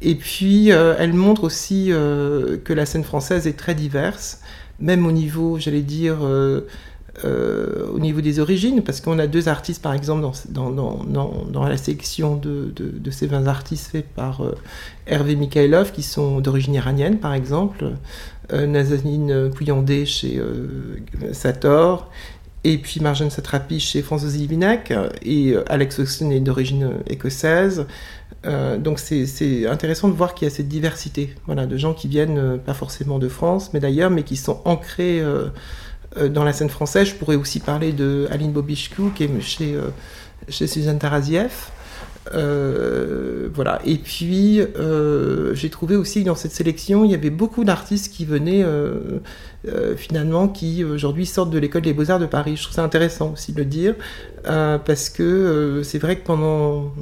Et 0.00 0.14
puis 0.14 0.68
elle 0.68 1.12
montre 1.12 1.44
aussi 1.44 1.88
que 1.88 2.72
la 2.72 2.86
scène 2.86 3.04
française 3.04 3.46
est 3.46 3.56
très 3.56 3.74
diverse 3.74 4.40
même 4.82 5.06
au 5.06 5.12
niveau, 5.12 5.58
j'allais 5.58 5.82
dire, 5.82 6.18
euh, 6.22 6.66
euh, 7.24 7.86
au 7.92 8.00
niveau 8.00 8.20
des 8.20 8.40
origines, 8.40 8.82
parce 8.82 9.00
qu'on 9.00 9.18
a 9.18 9.26
deux 9.26 9.48
artistes, 9.48 9.80
par 9.80 9.94
exemple, 9.94 10.22
dans, 10.50 11.68
la 11.68 11.76
sélection 11.76 12.36
de, 12.36 13.10
ces 13.10 13.26
20 13.26 13.46
artistes 13.46 13.90
faits 13.92 14.08
par 14.14 14.42
euh, 14.42 14.56
Hervé 15.06 15.36
Mikhailov, 15.36 15.92
qui 15.92 16.02
sont 16.02 16.40
d'origine 16.40 16.74
iranienne, 16.74 17.18
par 17.18 17.32
exemple, 17.32 17.92
Nazanin 18.52 19.50
Pouyandé 19.50 20.06
chez 20.06 20.40
Sator, 21.32 22.10
et 22.64 22.78
puis 22.78 23.00
Marjane 23.00 23.30
Satrapi 23.30 23.80
chez 23.80 24.02
François 24.02 24.28
Zilvinac, 24.28 24.92
et 25.22 25.54
Alex 25.68 25.98
Oxton 25.98 26.30
est 26.30 26.40
d'origine 26.40 26.98
écossaise, 27.08 27.86
euh, 28.44 28.76
donc 28.76 28.98
c'est 28.98 29.66
intéressant 29.66 30.08
de 30.08 30.14
voir 30.14 30.34
qu'il 30.34 30.48
y 30.48 30.50
a 30.50 30.54
cette 30.54 30.68
diversité 30.68 31.34
voilà, 31.46 31.66
de 31.66 31.76
gens 31.76 31.94
qui 31.94 32.08
viennent 32.08 32.38
euh, 32.38 32.56
pas 32.56 32.74
forcément 32.74 33.18
de 33.18 33.28
France, 33.28 33.70
mais 33.72 33.80
d'ailleurs, 33.80 34.10
mais 34.10 34.24
qui 34.24 34.36
sont 34.36 34.60
ancrés 34.64 35.20
euh, 35.20 35.48
dans 36.28 36.44
la 36.44 36.52
scène 36.52 36.68
française. 36.68 37.08
Je 37.08 37.14
pourrais 37.14 37.36
aussi 37.36 37.60
parler 37.60 37.92
de 37.92 38.26
Aline 38.30 38.52
Bobichkou, 38.52 39.10
qui 39.14 39.24
est 39.24 39.40
chez, 39.40 39.78
chez 40.48 40.66
Suzanne 40.66 40.98
Tarazieff. 40.98 41.72
Voilà. 42.30 43.80
Et 43.84 43.96
puis, 43.96 44.60
j'ai 45.54 45.70
trouvé 45.70 45.96
aussi 45.96 46.22
que 46.22 46.26
dans 46.26 46.34
cette 46.34 46.52
sélection, 46.52 47.04
il 47.04 47.10
y 47.10 47.14
avait 47.14 47.30
beaucoup 47.30 47.64
d'artistes 47.64 48.12
qui 48.12 48.24
venaient 48.24 48.64
finalement, 49.96 50.48
qui 50.48 50.84
aujourd'hui 50.84 51.26
sortent 51.26 51.50
de 51.50 51.58
l'école 51.58 51.82
des 51.82 51.92
beaux-arts 51.92 52.20
de 52.20 52.26
Paris. 52.26 52.56
Je 52.56 52.62
trouve 52.62 52.74
ça 52.74 52.84
intéressant 52.84 53.32
aussi 53.32 53.52
de 53.52 53.58
le 53.58 53.64
dire, 53.64 53.94
parce 54.44 55.10
que 55.10 55.82
c'est 55.84 55.98
vrai 55.98 56.16
que 56.16 56.24
pendant 56.24 56.92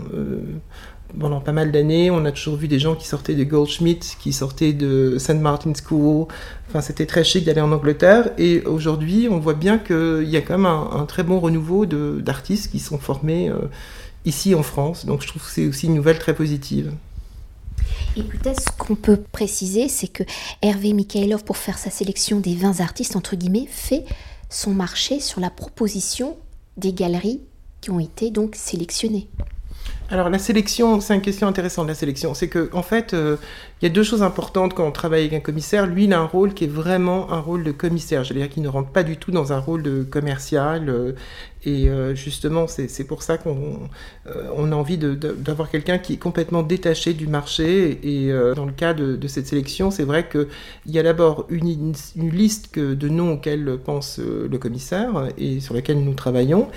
pendant 1.19 1.41
pas 1.41 1.53
mal 1.53 1.73
d'années, 1.73 2.11
on 2.11 2.25
a 2.25 2.33
toujours 2.33 2.57
vu 2.57 2.69
des 2.69 2.79
gens 2.79 2.95
qui 2.95 3.07
sortaient 3.07 3.35
de 3.35 3.45
Goldschmidt, 3.45 4.17
qui 4.21 4.33
sortaient 4.33 4.73
de 4.73 5.17
St. 5.19 5.41
Martin's 5.41 5.83
School. 5.83 6.27
Enfin, 6.69 6.81
c'était 6.81 7.07
très 7.07 7.25
chic 7.25 7.45
d'aller 7.45 7.61
en 7.61 7.73
Angleterre. 7.73 8.31
Et 8.39 8.62
aujourd'hui, 8.62 9.29
on 9.31 9.39
voit 9.39 9.55
bien 9.55 9.79
qu'il 9.79 10.29
y 10.29 10.37
a 10.37 10.41
quand 10.41 10.59
même 10.59 10.67
un, 10.67 11.05
très 11.07 11.23
bon 11.23 11.41
renouveau 11.41 11.87
d'artistes 11.87 12.71
qui 12.71 12.79
sont 12.79 12.99
formés 12.99 13.49
euh, 13.49 13.57
ici 14.25 14.55
en 14.55 14.62
France. 14.62 15.07
Donc, 15.07 15.23
je 15.23 15.29
trouve 15.29 15.43
que 15.43 15.50
c'est 15.50 15.67
aussi 15.67 15.87
une 15.87 15.95
nouvelle 15.95 16.19
très 16.19 16.35
positive. 16.35 16.93
Et 18.17 18.23
peut-être 18.23 18.61
ce 18.61 18.77
qu'on 18.77 18.97
peut 18.97 19.19
préciser, 19.33 19.89
c'est 19.89 20.09
que 20.09 20.25
Hervé 20.62 20.93
Mikhailov, 20.93 21.45
pour 21.45 21.57
faire 21.57 21.79
sa 21.79 21.91
sélection 21.91 22.41
des 22.41 22.55
20 22.55 22.81
artistes, 22.81 23.17
entre 23.17 23.37
guillemets, 23.37 23.67
fait 23.71 24.05
son 24.49 24.73
marché 24.73 25.21
sur 25.21 25.41
la 25.41 25.50
proposition 25.50 26.37
des 26.77 26.93
galeries 26.93 27.41
qui 27.81 27.91
ont 27.91 28.00
été 28.00 28.31
donc 28.31 28.57
sélectionnées? 28.57 29.29
Alors 30.11 30.29
la 30.29 30.39
sélection, 30.39 31.00
c'est 31.00 31.15
une 31.15 31.23
question 31.23 31.47
intéressante 31.47 31.87
la 31.87 31.95
sélection. 31.95 32.35
C'est 32.35 32.49
que 32.49 32.69
en 32.73 32.83
fait, 32.83 33.15
euh, 33.15 33.37
il 33.80 33.87
y 33.87 33.90
a 33.90 33.92
deux 33.92 34.02
choses 34.02 34.22
importantes 34.22 34.75
quand 34.75 34.87
on 34.87 34.92
travaille 34.92 35.20
avec 35.20 35.32
un 35.32 35.40
commissaire. 35.40 35.87
Lui, 35.87 36.04
il 36.04 36.12
a 36.12 36.20
un 36.20 36.26
rôle 36.26 36.52
qui 36.52 36.64
est 36.64 36.68
vraiment 36.68 37.32
un 37.32 37.40
rôle 37.40 37.64
de 37.64 37.72
commissaire. 37.72 38.25
Je 38.25 38.34
veux 38.34 38.40
dire 38.40 38.50
qu'il 38.50 38.62
ne 38.62 38.68
rentre 38.68 38.90
pas 38.90 39.02
du 39.02 39.16
tout 39.16 39.30
dans 39.30 39.54
un 39.54 39.58
rôle 39.58 39.82
de 39.82 40.02
commercial. 40.02 40.90
Euh, 40.90 41.12
et 41.64 41.88
euh, 41.88 42.14
justement, 42.14 42.66
c'est 42.66 43.04
pour 43.04 43.22
ça 43.22 43.37
qu'on 43.37 43.88
on 44.56 44.72
a 44.72 44.75
envie 44.75 44.96
d'avoir 44.96 45.70
quelqu'un 45.70 45.99
qui 45.99 46.14
est 46.14 46.18
complètement 46.18 46.62
détaché 46.62 47.12
du 47.12 47.26
marché. 47.26 48.00
Et 48.02 48.32
dans 48.54 48.64
le 48.64 48.72
cas 48.72 48.94
de, 48.94 49.28
cette 49.28 49.46
sélection, 49.46 49.90
c'est 49.90 50.04
vrai 50.04 50.26
qu'il 50.28 50.46
y 50.87 50.99
a 50.99 51.02
d'abord 51.02 51.46
une, 51.50 51.92
liste 52.16 52.78
de 52.78 53.08
noms 53.08 53.34
auxquels 53.34 53.76
pense 53.84 54.18
le 54.18 54.56
commissaire 54.58 55.28
et 55.37 55.60
sur 55.60 55.75
lesquels 55.75 56.02
nous 56.02 56.14
travaillons. 56.14 56.68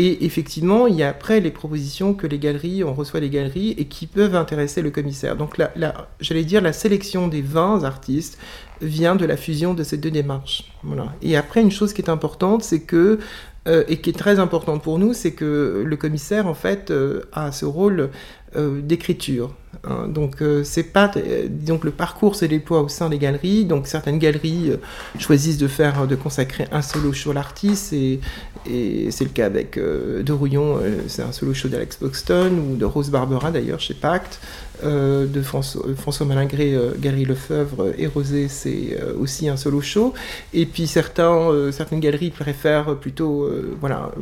Et 0.00 0.24
effectivement, 0.24 0.86
il 0.86 0.94
y 0.94 1.02
a 1.02 1.08
après 1.08 1.40
les 1.40 1.50
propositions 1.50 2.14
que 2.14 2.28
les 2.28 2.38
galeries, 2.38 2.84
on 2.84 2.94
reçoit 2.94 3.18
les 3.18 3.30
galeries 3.30 3.74
et 3.78 3.86
qui 3.86 4.06
peuvent 4.06 4.36
intéresser 4.36 4.80
le 4.80 4.92
commissaire. 4.92 5.34
Donc 5.34 5.58
là, 5.58 5.72
j'allais 6.20 6.44
dire 6.48 6.60
la 6.60 6.72
sélection 6.72 7.28
des 7.28 7.42
20 7.42 7.84
artistes 7.84 8.38
vient 8.80 9.16
de 9.16 9.24
la 9.24 9.36
fusion 9.36 9.74
de 9.74 9.82
ces 9.82 9.96
deux 9.96 10.10
démarches. 10.10 10.64
Voilà. 10.82 11.12
Et 11.22 11.36
après, 11.36 11.60
une 11.62 11.70
chose 11.70 11.92
qui 11.92 12.02
est 12.02 12.10
importante, 12.10 12.62
c'est 12.62 12.80
que 12.80 13.18
euh, 13.66 13.84
et 13.86 13.98
qui 13.98 14.10
est 14.10 14.18
très 14.18 14.38
importante 14.38 14.82
pour 14.82 14.98
nous, 14.98 15.12
c'est 15.12 15.32
que 15.32 15.84
le 15.84 15.96
commissaire, 15.96 16.46
en 16.46 16.54
fait, 16.54 16.90
euh, 16.90 17.22
a 17.32 17.52
ce 17.52 17.66
rôle 17.66 18.10
d'écriture. 18.56 19.54
Hein. 19.84 20.08
Donc 20.08 20.42
euh, 20.42 20.64
c'est 20.64 20.82
pas 20.82 21.10
donc 21.48 21.84
le 21.84 21.90
parcours 21.90 22.34
se 22.34 22.44
déploie 22.44 22.82
au 22.82 22.88
sein 22.88 23.08
des 23.08 23.18
galeries. 23.18 23.64
Donc 23.64 23.86
certaines 23.86 24.18
galeries 24.18 24.70
euh, 24.70 24.76
choisissent 25.18 25.58
de 25.58 25.68
faire 25.68 26.06
de 26.06 26.16
consacrer 26.16 26.66
un 26.72 26.82
solo 26.82 27.12
show 27.12 27.30
à 27.30 27.34
l'artiste 27.34 27.92
et, 27.92 28.20
et 28.66 29.10
c'est 29.10 29.24
le 29.24 29.30
cas 29.30 29.46
avec 29.46 29.78
De 29.78 30.32
Rouillon, 30.32 30.78
c'est 31.06 31.22
un 31.22 31.32
solo 31.32 31.54
show 31.54 31.68
d'Alex 31.68 31.98
Boxton 32.00 32.50
ou 32.70 32.76
de 32.76 32.84
Rose 32.84 33.10
Barbera 33.10 33.50
d'ailleurs 33.50 33.80
chez 33.80 33.94
Pacte. 33.94 34.40
de 34.82 35.42
François, 35.42 35.84
François 35.96 36.26
Malingré, 36.26 36.76
Galerie 36.98 37.24
Lefebvre 37.24 37.92
et 37.96 38.06
Rosé, 38.06 38.48
c'est 38.48 38.98
aussi 39.18 39.48
un 39.48 39.56
solo 39.56 39.80
show. 39.80 40.12
Et 40.52 40.66
puis 40.66 40.86
certains, 40.86 41.70
certaines 41.72 42.00
galeries 42.00 42.30
préfèrent 42.30 42.96
plutôt 42.96 43.48
voilà, 43.80 44.12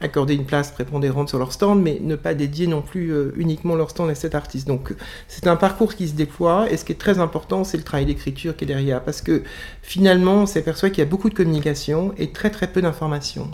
accorder 0.00 0.34
une 0.34 0.46
place 0.46 0.72
prépondérante 0.72 1.28
sur 1.28 1.38
leur 1.38 1.52
stand, 1.52 1.80
mais 1.82 1.98
ne 2.00 2.16
pas 2.16 2.34
dédier 2.34 2.66
non 2.66 2.82
plus 2.82 3.12
uniquement 3.36 3.63
leur 3.74 3.90
stand 3.90 4.10
à 4.10 4.14
cet 4.14 4.34
artiste. 4.34 4.68
Donc 4.68 4.94
c'est 5.28 5.46
un 5.46 5.56
parcours 5.56 5.94
qui 5.94 6.08
se 6.08 6.14
déploie 6.14 6.70
et 6.70 6.76
ce 6.76 6.84
qui 6.84 6.92
est 6.92 7.00
très 7.00 7.18
important, 7.18 7.64
c'est 7.64 7.78
le 7.78 7.82
travail 7.82 8.06
d'écriture 8.06 8.56
qui 8.56 8.64
est 8.64 8.66
derrière. 8.66 9.02
Parce 9.02 9.22
que 9.22 9.42
finalement, 9.82 10.42
on 10.42 10.46
s'aperçoit 10.46 10.90
qu'il 10.90 10.98
y 10.98 11.06
a 11.06 11.10
beaucoup 11.10 11.30
de 11.30 11.34
communication 11.34 12.12
et 12.18 12.32
très 12.32 12.50
très 12.50 12.66
peu 12.66 12.82
d'informations. 12.82 13.50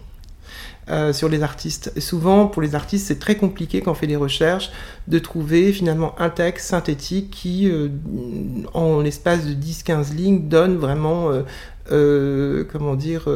Euh, 0.90 1.12
sur 1.12 1.28
les 1.28 1.44
artistes. 1.44 1.92
Et 1.94 2.00
souvent, 2.00 2.48
pour 2.48 2.62
les 2.62 2.74
artistes, 2.74 3.06
c'est 3.06 3.20
très 3.20 3.36
compliqué 3.36 3.80
quand 3.80 3.92
on 3.92 3.94
fait 3.94 4.08
des 4.08 4.16
recherches 4.16 4.72
de 5.06 5.20
trouver 5.20 5.72
finalement 5.72 6.18
un 6.18 6.30
texte 6.30 6.66
synthétique 6.66 7.30
qui, 7.30 7.70
euh, 7.70 7.90
en 8.74 9.00
l'espace 9.00 9.46
de 9.46 9.54
10-15 9.54 10.12
lignes, 10.12 10.48
donne 10.48 10.78
vraiment 10.78 11.30
euh, 11.92 12.64
comment 12.72 12.96
dire, 12.96 13.28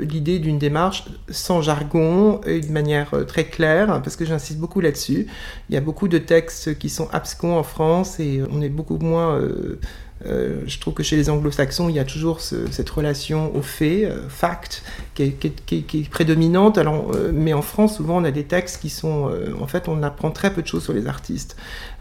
l'idée 0.00 0.38
d'une 0.38 0.58
démarche 0.58 1.04
sans 1.30 1.62
jargon 1.62 2.42
et 2.46 2.60
de 2.60 2.70
manière 2.70 3.12
très 3.26 3.44
claire, 3.44 4.02
parce 4.02 4.16
que 4.16 4.26
j'insiste 4.26 4.58
beaucoup 4.58 4.82
là-dessus. 4.82 5.28
Il 5.70 5.74
y 5.74 5.78
a 5.78 5.80
beaucoup 5.80 6.08
de 6.08 6.18
textes 6.18 6.78
qui 6.78 6.90
sont 6.90 7.08
abscons 7.12 7.56
en 7.56 7.62
France 7.62 8.20
et 8.20 8.42
on 8.52 8.60
est 8.60 8.68
beaucoup 8.68 8.98
moins... 8.98 9.40
je 10.24 10.78
trouve 10.78 10.94
que 10.94 11.02
chez 11.02 11.16
les 11.16 11.30
anglo-saxons, 11.30 11.88
il 11.88 11.96
y 11.96 11.98
a 11.98 12.04
toujours 12.04 12.40
cette 12.40 12.90
relation 12.90 13.54
au 13.56 13.62
fait, 13.62 14.08
fact, 14.28 14.82
qui 15.14 15.22
est, 15.24 16.10
prédominante. 16.10 16.78
Alors, 16.78 17.10
mais 17.32 17.52
en 17.52 17.62
France, 17.62 17.96
souvent, 17.96 18.18
on 18.18 18.24
a 18.24 18.30
des 18.30 18.44
textes 18.44 18.80
qui 18.80 18.88
sont... 18.88 19.30
en 19.60 19.66
fait, 19.66 19.88
on 19.88 20.02
apprend 20.02 20.30
très 20.30 20.52
peu 20.52 20.62
de 20.62 20.66
choses 20.66 20.84
sur 20.84 20.92
les 20.92 21.06
artistes. 21.06 21.56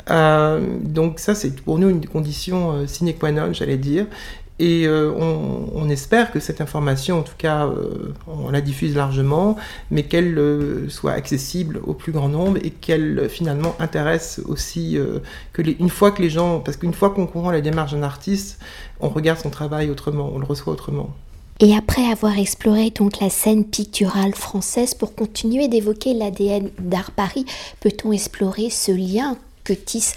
donc 0.07 1.19
ça, 1.19 1.35
c'est 1.35 1.61
pour 1.61 1.79
nous 1.79 1.89
une 1.89 2.05
condition 2.05 2.85
sine 2.87 3.13
qua 3.13 3.31
non, 3.31 3.53
j'allais 3.53 3.77
dire. 3.77 4.05
Et 4.61 4.85
euh, 4.85 5.11
on, 5.11 5.89
espère 5.89 6.31
que 6.31 6.39
cette 6.39 6.61
information, 6.61 7.17
en 7.17 7.23
tout 7.23 7.33
cas, 7.35 7.65
euh, 7.65 8.13
on 8.27 8.51
la 8.51 8.61
diffuse 8.61 8.95
largement, 8.95 9.57
mais 9.89 10.03
qu'elle 10.03 10.37
euh, 10.37 10.87
soit 10.87 11.13
accessible 11.13 11.81
au 11.83 11.95
plus 11.95 12.11
grand 12.11 12.29
nombre 12.29 12.59
et 12.63 12.69
qu'elle 12.69 13.27
finalement 13.27 13.75
intéresse 13.79 14.39
aussi, 14.45 14.99
que 15.51 15.63
une 15.63 15.89
fois 15.89 16.11
que 16.11 16.21
les 16.21 16.29
gens, 16.29 16.59
parce 16.59 16.77
qu'une 16.77 16.93
fois 16.93 17.09
qu'on 17.09 17.25
comprend 17.25 17.49
la 17.49 17.61
démarche 17.61 17.93
d'un 17.93 18.03
artiste, 18.03 18.59
on 18.99 19.09
regarde 19.09 19.39
son 19.39 19.49
travail 19.49 19.89
autrement, 19.89 20.29
on 20.31 20.37
le 20.37 20.45
reçoit 20.45 20.71
autrement. 20.71 21.09
Et 21.59 21.75
après 21.75 22.05
avoir 22.11 22.37
exploré 22.37 22.91
donc 22.91 23.19
la 23.19 23.31
scène 23.31 23.65
picturale 23.65 24.35
française, 24.35 24.93
pour 24.93 25.15
continuer 25.15 25.69
d'évoquer 25.69 26.13
l'ADN 26.13 26.69
d'Art 26.79 27.11
Paris, 27.11 27.45
peut-on 27.79 28.11
explorer 28.11 28.69
ce 28.69 28.91
lien 28.91 29.37
que 29.63 29.73
tisse 29.73 30.13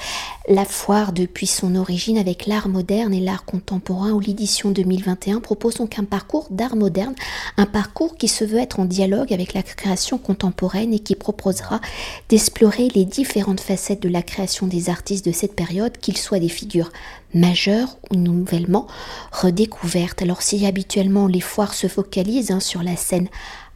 la 0.49 0.65
foire 0.65 1.13
depuis 1.13 1.47
son 1.47 1.75
origine 1.75 2.19
avec 2.19 2.47
l'art 2.47 2.69
moderne 2.69 3.15
et 3.15 3.21
l'art 3.21 3.45
contemporain 3.45 4.13
où 4.13 4.21
l'édition 4.21 4.71
2021 4.71 5.41
propose 5.41 5.77
donc 5.77 5.99
un 5.99 6.05
parcours 6.05 6.49
d'art 6.51 6.77
moderne, 6.77 7.15
un 7.57 7.67
parcours 7.67 8.17
qui 8.17 8.29
se 8.29 8.45
veut 8.45 8.59
être 8.59 8.81
en 8.81 8.85
dialogue 8.85 9.33
avec 9.33 9.55
la 9.55 9.63
création 9.63 10.19
contemporaine 10.19 10.93
et 10.93 10.99
qui 10.99 11.15
proposera 11.15 11.81
d'explorer 12.29 12.89
les 12.95 13.05
différentes 13.05 13.61
facettes 13.61 14.03
de 14.03 14.09
la 14.09 14.23
création 14.23 14.67
des 14.67 14.91
artistes 14.91 15.25
de 15.25 15.33
cette 15.33 15.55
période, 15.55 15.97
qu'ils 15.99 16.19
soient 16.19 16.39
des 16.39 16.49
figures 16.49 16.91
majeures 17.33 17.97
ou 18.11 18.17
nouvellement 18.17 18.87
redécouvertes. 19.33 20.23
Alors 20.23 20.43
si 20.43 20.65
habituellement 20.67 21.27
les 21.27 21.41
foires 21.41 21.75
se 21.75 21.89
focalisent 21.89 22.51
hein, 22.51 22.61
sur 22.61 22.83
la 22.83 22.97
scène 22.97 23.29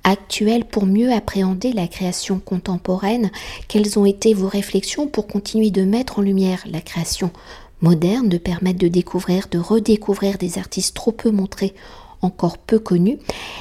actuelle 0.09 0.65
pour 0.65 0.87
mieux 0.87 1.13
appréhender 1.13 1.73
la 1.73 1.87
création 1.87 2.39
contemporaine. 2.39 3.31
Quelles 3.69 3.99
ont 3.99 4.07
été 4.07 4.35
vos 4.35 4.49
réflexions 4.49 5.07
pour 5.07 5.27
continuer 5.27 5.71
de 5.71 5.83
mettre 5.83 6.19
en 6.19 6.23
lumière 6.23 6.65
la 6.71 6.81
création 6.81 7.31
moderne, 7.81 8.29
de 8.29 8.39
permettre 8.39 8.79
de 8.79 8.89
découvrir, 8.89 9.47
de 9.51 9.59
redécouvrir 9.59 10.39
des 10.39 10.59
artistes 10.59 10.97
trop 10.97 11.13
peu 11.13 11.31
montrés, 11.31 11.75
encore 12.23 12.59
peu 12.59 12.79
connus? 12.79 13.19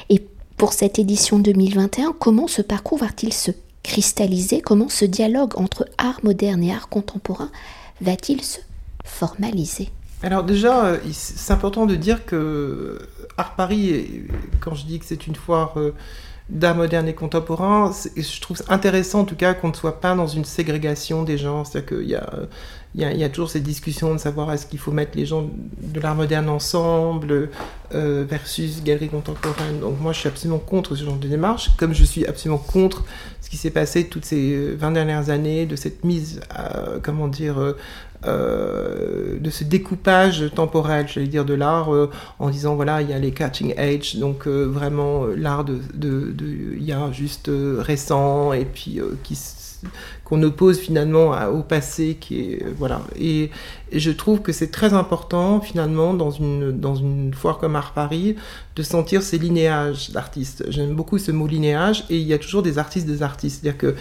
Et 0.10 0.24
pour 0.58 0.74
cette 0.74 1.00
édition 1.00 1.40
2021, 1.40 2.16
comment 2.20 2.48
ce 2.48 2.62
parcours 2.62 3.00
va-t-il 3.00 3.34
se 3.34 3.52
cristalliser? 3.84 4.62
Comment 4.62 4.90
ce 4.90 5.06
dialogue 5.06 5.58
entre 5.58 5.88
art 5.98 6.20
moderne 6.24 6.64
et 6.64 6.74
art 6.74 6.90
contemporain 6.90 7.52
va-t-il 8.02 8.44
se 8.44 8.60
formaliser? 9.06 9.90
Alors 10.24 10.44
déjà, 10.44 10.86
euh, 10.86 10.98
c'est 11.12 11.54
important 11.54 11.86
de 11.86 11.96
dire 11.96 12.26
que 12.26 13.00
Art 13.38 13.56
Paris, 13.56 14.24
quand 14.60 14.74
je 14.74 14.86
dis 14.86 14.98
que 14.98 15.06
c'est 15.06 15.28
une 15.28 15.36
foire 15.36 15.78
euh, 15.78 15.94
d'art 16.50 16.76
moderne 16.76 17.08
et 17.08 17.14
contemporain, 17.14 17.92
je 18.16 18.42
trouve 18.42 18.62
intéressant 18.70 19.22
en 19.22 19.26
tout 19.26 19.36
cas 19.36 19.54
qu'on 19.54 19.70
ne 19.70 19.74
soit 19.74 20.00
pas 20.00 20.16
dans 20.16 20.28
une 20.28 20.46
ségrégation 20.46 21.24
des 21.24 21.38
gens. 21.38 21.66
C'est-à-dire 21.66 21.98
qu'il 21.98 22.08
y 22.08 22.16
a, 22.16 22.30
il 22.98 23.18
y, 23.18 23.24
a, 23.24 23.30
toujours 23.30 23.52
cette 23.52 23.64
discussion 23.64 24.12
de 24.14 24.18
savoir 24.18 24.52
est-ce 24.52 24.66
qu'il 24.66 24.80
faut 24.80 24.92
mettre 24.92 25.16
les 25.16 25.26
gens 25.28 25.48
de 25.82 26.00
l'art 26.00 26.16
moderne 26.16 26.50
ensemble 26.50 27.50
euh, 27.94 28.26
versus 28.28 28.84
galerie 28.84 29.10
contemporaine. 29.10 29.80
Donc 29.82 30.02
moi 30.02 30.14
je 30.14 30.20
suis 30.20 30.28
absolument 30.28 30.58
contre 30.58 30.96
ce 30.96 31.06
genre 31.06 31.18
de 31.18 31.28
démarche, 31.28 31.70
comme 31.78 31.94
je 31.94 32.04
suis 32.04 32.26
absolument 32.26 32.58
contre 32.58 33.06
ce 33.40 33.52
qui 33.52 33.58
s'est 33.58 33.70
passé 33.70 34.08
toutes 34.08 34.26
ces 34.26 34.74
20 34.74 34.92
dernières 34.92 35.30
années, 35.30 35.68
de 35.68 35.76
cette 35.76 36.04
mise, 36.04 36.42
comment 37.04 37.28
dire, 37.28 37.60
euh, 37.60 37.78
euh, 38.26 39.38
de 39.40 39.50
ce 39.52 39.64
découpage 39.64 40.52
temporel, 40.56 41.08
j'allais 41.08 41.28
dire, 41.28 41.46
de 41.46 41.54
l'art, 41.54 41.94
euh, 41.94 42.10
en 42.40 42.50
disant 42.50 42.76
voilà, 42.76 43.04
il 43.04 43.10
y 43.10 43.14
a 43.14 43.20
les 43.20 43.32
cutting 43.32 43.76
edge, 43.78 44.16
donc 44.16 44.48
euh, 44.48 44.64
vraiment 44.66 45.26
l'art 45.28 45.64
de, 45.64 45.80
il 46.76 46.84
y 46.84 46.92
a 46.92 47.12
juste 47.12 47.52
récent 47.78 48.54
et 48.54 48.66
puis 48.66 49.00
qui 49.24 49.38
qu'on 50.28 50.44
oppose 50.44 50.78
finalement 50.78 51.32
au 51.54 51.64
passé, 51.64 52.18
qui 52.20 52.42
est 52.42 52.66
voilà. 52.78 53.02
Et, 53.18 53.50
je 53.94 54.12
trouve 54.12 54.42
que 54.42 54.52
c'est 54.52 54.70
très 54.70 54.94
important 54.94 55.62
finalement 55.62 56.14
dans 56.14 56.30
une 56.30 56.78
dans 56.78 56.96
une 56.96 57.34
foire 57.34 57.58
comme 57.58 57.78
Art 57.78 57.94
Paris 57.94 58.36
de 58.76 58.84
sentir 58.84 59.24
ces 59.24 59.38
linéages 59.38 60.12
d'artistes. 60.12 60.66
J'aime 60.68 60.94
beaucoup 60.94 61.18
ce 61.18 61.32
mot 61.32 61.48
linéage 61.48 62.04
et 62.10 62.18
il 62.18 62.28
y 62.28 62.34
a 62.34 62.38
toujours 62.38 62.64
des 62.64 62.80
artistes 62.80 63.08
des 63.08 63.24
artistes. 63.24 63.62
C'est-à-dire 63.62 63.78
que 63.78 63.96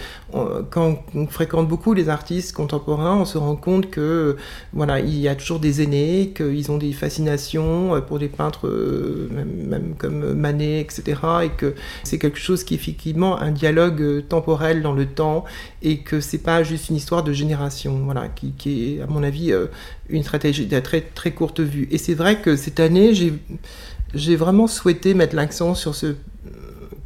quand 0.71 1.05
on 1.15 1.29
fréquente 1.29 1.69
beaucoup 1.69 1.95
les 1.95 2.09
artistes 2.09 2.53
contemporains, 2.53 3.17
on 3.17 3.25
se 3.25 3.39
rend 3.39 3.55
compte 3.55 3.89
que 3.89 4.37
voilà, 4.73 4.99
il 4.99 5.17
y 5.17 5.29
a 5.29 5.37
toujours 5.37 5.61
des 5.61 5.81
aînés, 5.83 6.33
qu'ils 6.37 6.73
ont 6.73 6.79
des 6.79 6.93
fascinations 6.93 8.03
pour 8.09 8.19
des 8.19 8.29
peintres 8.29 8.69
même, 9.31 9.69
même 9.69 9.95
comme 9.97 10.35
Manet, 10.35 10.81
etc. 10.81 11.21
Et 11.45 11.51
que 11.51 11.77
c'est 12.03 12.19
quelque 12.19 12.41
chose 12.41 12.65
qui 12.65 12.75
est 12.75 12.77
effectivement 12.77 13.41
un 13.41 13.53
dialogue 13.53 14.27
temporel 14.29 14.83
dans 14.83 14.95
le 14.95 15.07
temps 15.07 15.45
et 15.81 15.99
que 15.99 16.16
c'est 16.21 16.39
pas 16.39 16.63
juste 16.63 16.89
une 16.91 16.97
histoire 16.97 17.23
de 17.23 17.33
génération, 17.33 18.01
voilà, 18.05 18.29
qui, 18.29 18.97
est 18.97 19.03
à 19.03 19.07
mon 19.07 19.23
avis 19.23 19.53
euh, 19.53 19.67
une 20.09 20.23
stratégie 20.23 20.67
de 20.67 20.81
très 20.81 21.01
très 21.01 21.33
courte 21.33 21.61
vue. 21.61 21.89
Et 21.91 21.99
c'est 21.99 22.15
vrai 22.15 22.41
que 22.41 22.57
cette 22.57 22.81
année, 22.81 23.13
j'ai 24.15 24.37
vraiment 24.37 24.67
souhaité 24.67 25.15
mettre 25.15 25.37
l'accent 25.37 25.75
sur 25.75 25.95
ce 25.95 26.15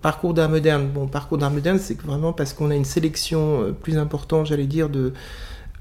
parcours 0.03 0.35
d'art 0.35 0.49
moderne. 0.49 0.89
Bon, 0.93 1.07
parcours 1.07 1.39
d'art 1.39 1.51
moderne, 1.51 1.79
c'est 1.79 2.01
vraiment 2.01 2.33
parce 2.33 2.53
qu'on 2.53 2.71
a 2.71 2.75
une 2.75 2.85
sélection 2.85 3.63
euh, 3.63 3.73
plus 3.73 3.99
importante, 3.99 4.47
j'allais 4.47 4.67
dire, 4.67 4.89
de 4.89 5.13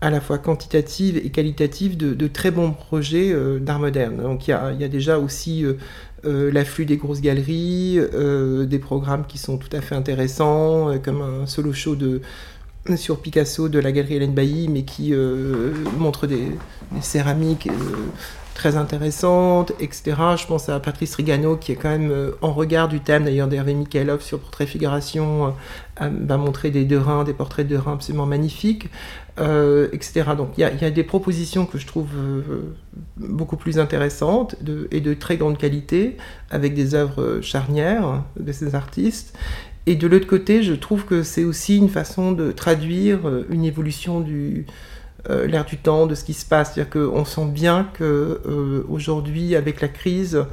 à 0.02 0.10
la 0.10 0.22
fois 0.22 0.38
quantitative 0.38 1.18
et 1.18 1.30
qualitative 1.30 1.98
de, 1.98 2.28
très 2.28 2.52
bons 2.52 2.72
projets 2.72 3.34
euh, 3.34 3.60
d'art 3.60 3.80
moderne. 3.80 4.22
Donc 4.22 4.48
il 4.48 4.52
y 4.52 4.54
a, 4.54 4.88
déjà 4.88 5.20
aussi 5.20 5.66
l'afflux 6.24 6.86
des 6.86 6.96
grosses 6.96 7.20
galeries, 7.20 8.00
des 8.66 8.80
programmes 8.80 9.26
qui 9.28 9.38
sont 9.38 9.58
tout 9.58 9.70
à 9.74 9.82
fait 9.82 9.96
intéressants, 9.96 10.98
comme 11.04 11.22
un 11.22 11.46
solo 11.48 11.74
show 11.74 11.96
de, 11.96 12.22
sur 12.96 13.20
Picasso 13.20 13.70
de 13.70 13.80
la 13.80 13.92
galerie 13.92 14.16
Hélène 14.16 14.34
Bailly, 14.34 14.68
mais 14.68 14.84
qui 14.84 15.14
euh, 15.14 15.74
montre 15.98 16.28
des, 16.28 16.52
céramiques 17.02 17.68
euh, 17.68 17.96
très 18.56 18.78
intéressantes, 18.78 19.74
etc. 19.80 20.16
Je 20.38 20.48
pense 20.48 20.70
à 20.70 20.80
Patrice 20.80 21.16
Rigano, 21.16 21.56
qui 21.56 21.72
est 21.72 21.76
quand 21.76 21.90
même 21.90 22.12
euh, 22.12 22.32
en 22.42 22.52
regard 22.52 22.88
du 22.88 23.00
thème 23.00 23.26
d'ailleurs 23.26 23.48
d'Hervé 23.48 23.74
Mikhailov 23.74 24.22
sur 24.22 24.40
Portrait 24.40 24.66
Figuration, 24.66 25.54
va 26.00 26.38
montrer 26.38 26.72
des 26.72 26.86
des 26.86 27.34
portraits 27.34 27.68
de 27.68 27.76
Derain 27.76 27.94
absolument 27.94 28.26
magnifiques, 28.26 28.88
etc. 29.38 30.24
Donc 30.38 30.52
il 30.58 30.62
y, 30.62 30.86
a 30.86 30.92
des 30.92 31.04
propositions 31.04 31.66
que 31.66 31.78
je 31.78 31.86
trouve 31.86 32.08
beaucoup 33.18 33.58
plus 33.58 33.80
intéressantes 33.80 34.56
et 34.92 35.02
de 35.02 35.14
très 35.14 35.36
grande 35.36 35.58
qualité, 35.58 36.16
avec 36.52 36.74
des 36.74 36.96
œuvres 36.96 37.42
charnières 37.42 38.24
de 38.40 38.52
ces 38.54 38.76
artistes. 38.76 39.38
Et 39.90 39.96
de 39.96 40.06
l'autre 40.06 40.28
côté, 40.28 40.62
je 40.62 40.76
trouve 40.76 41.04
que 41.06 41.24
c'est 41.24 41.44
aussi 41.44 41.76
une 41.76 41.90
façon 41.90 42.32
de 42.32 42.52
traduire 42.52 43.28
euh, 43.28 43.48
une 43.50 43.66
évolution 43.66 44.20
du 44.22 44.68
euh, 45.32 45.48
l'air 45.48 45.66
du 45.66 45.78
temps, 45.78 46.06
de 46.06 46.14
ce 46.14 46.24
qui 46.24 46.34
se 46.34 46.46
passe. 46.46 46.76
C'est-à-dire 46.76 46.92
qu'on 46.92 47.26
sent 47.26 47.48
bien 47.48 47.90
que 47.96 48.40
euh, 48.46 49.56
avec 49.58 49.82
la 49.82 49.88
crise 49.88 50.46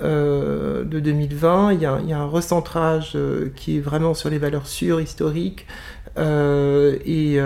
de 0.00 1.00
2020, 1.00 1.74
il 1.74 1.82
y, 1.82 1.84
a, 1.84 1.92
un 1.92 2.24
recentrage 2.24 3.18
qui 3.56 3.76
est 3.76 3.80
vraiment 3.80 4.14
sur 4.14 4.30
les 4.30 4.38
valeurs 4.38 4.66
sûres, 4.66 5.02
historiques, 5.02 5.66
et, 6.16 7.38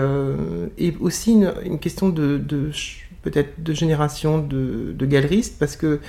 aussi 1.01 1.31
une, 1.65 1.79
question 1.79 2.07
de, 2.07 2.41
peut-être 3.23 3.61
de 3.61 3.73
génération 3.73 4.37
de, 4.37 4.93
de, 4.93 5.05
galeristes, 5.05 5.57
parce 5.59 5.75
que 5.75 5.99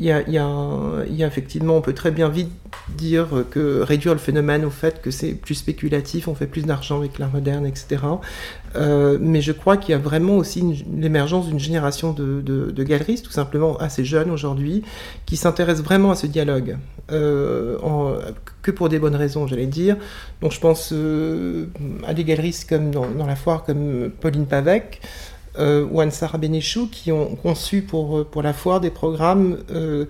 il 0.00 0.32
y, 0.32 0.38
a, 0.38 1.26
effectivement, 1.26 1.76
on 1.76 1.82
peut 1.82 1.92
très 1.92 2.10
bien 2.10 2.30
vite 2.30 2.50
dire 2.96 3.44
que 3.50 3.82
réduire 3.82 4.14
le 4.14 4.18
phénomène 4.18 4.64
au 4.64 4.70
fait 4.70 5.02
que 5.02 5.10
c'est 5.10 5.34
plus 5.34 5.54
spéculatif, 5.54 6.26
on 6.26 6.34
fait 6.34 6.46
plus 6.46 6.64
d'argent 6.64 6.98
avec 6.98 7.18
l'art 7.18 7.30
moderne, 7.30 7.66
etc. 7.66 7.98
Euh, 8.76 9.18
mais 9.20 9.42
je 9.42 9.52
crois 9.52 9.76
qu'il 9.76 9.92
y 9.92 9.94
a 9.94 9.98
vraiment 9.98 10.36
aussi 10.36 10.86
l'émergence 10.96 11.48
d'une 11.48 11.58
génération 11.58 12.14
de, 12.14 12.82
galeristes, 12.82 13.26
tout 13.26 13.30
simplement 13.30 13.76
assez 13.76 14.06
jeunes 14.06 14.30
aujourd'hui, 14.30 14.84
qui 15.26 15.36
s'intéressent 15.36 15.84
vraiment 15.84 16.12
à 16.12 16.14
ce 16.14 16.26
dialogue, 16.26 16.78
euh, 17.12 17.76
que 18.62 18.70
pour 18.70 18.88
des 18.88 18.98
bonnes 18.98 19.16
raisons, 19.16 19.46
j'allais 19.46 19.66
dire. 19.66 19.98
Donc 20.40 20.52
je 20.52 20.60
pense 20.60 20.94
euh, 20.94 21.66
à 22.06 22.14
des 22.14 22.24
galeristes 22.24 22.66
comme 22.70 22.90
dans, 22.90 23.06
dans, 23.06 23.26
la 23.26 23.36
foire, 23.36 23.64
comme 23.64 24.10
Pauline 24.18 24.46
Pavec, 24.46 25.02
ou 25.58 26.00
Ansara 26.00 26.38
Benechou 26.38 26.88
qui 26.88 27.12
ont 27.12 27.36
conçu 27.36 27.82
pour, 27.82 28.18
euh, 28.18 28.24
pour 28.24 28.42
la 28.42 28.52
foire 28.52 28.80
des 28.80 28.90
programmes 28.90 29.58
euh, 29.70 30.06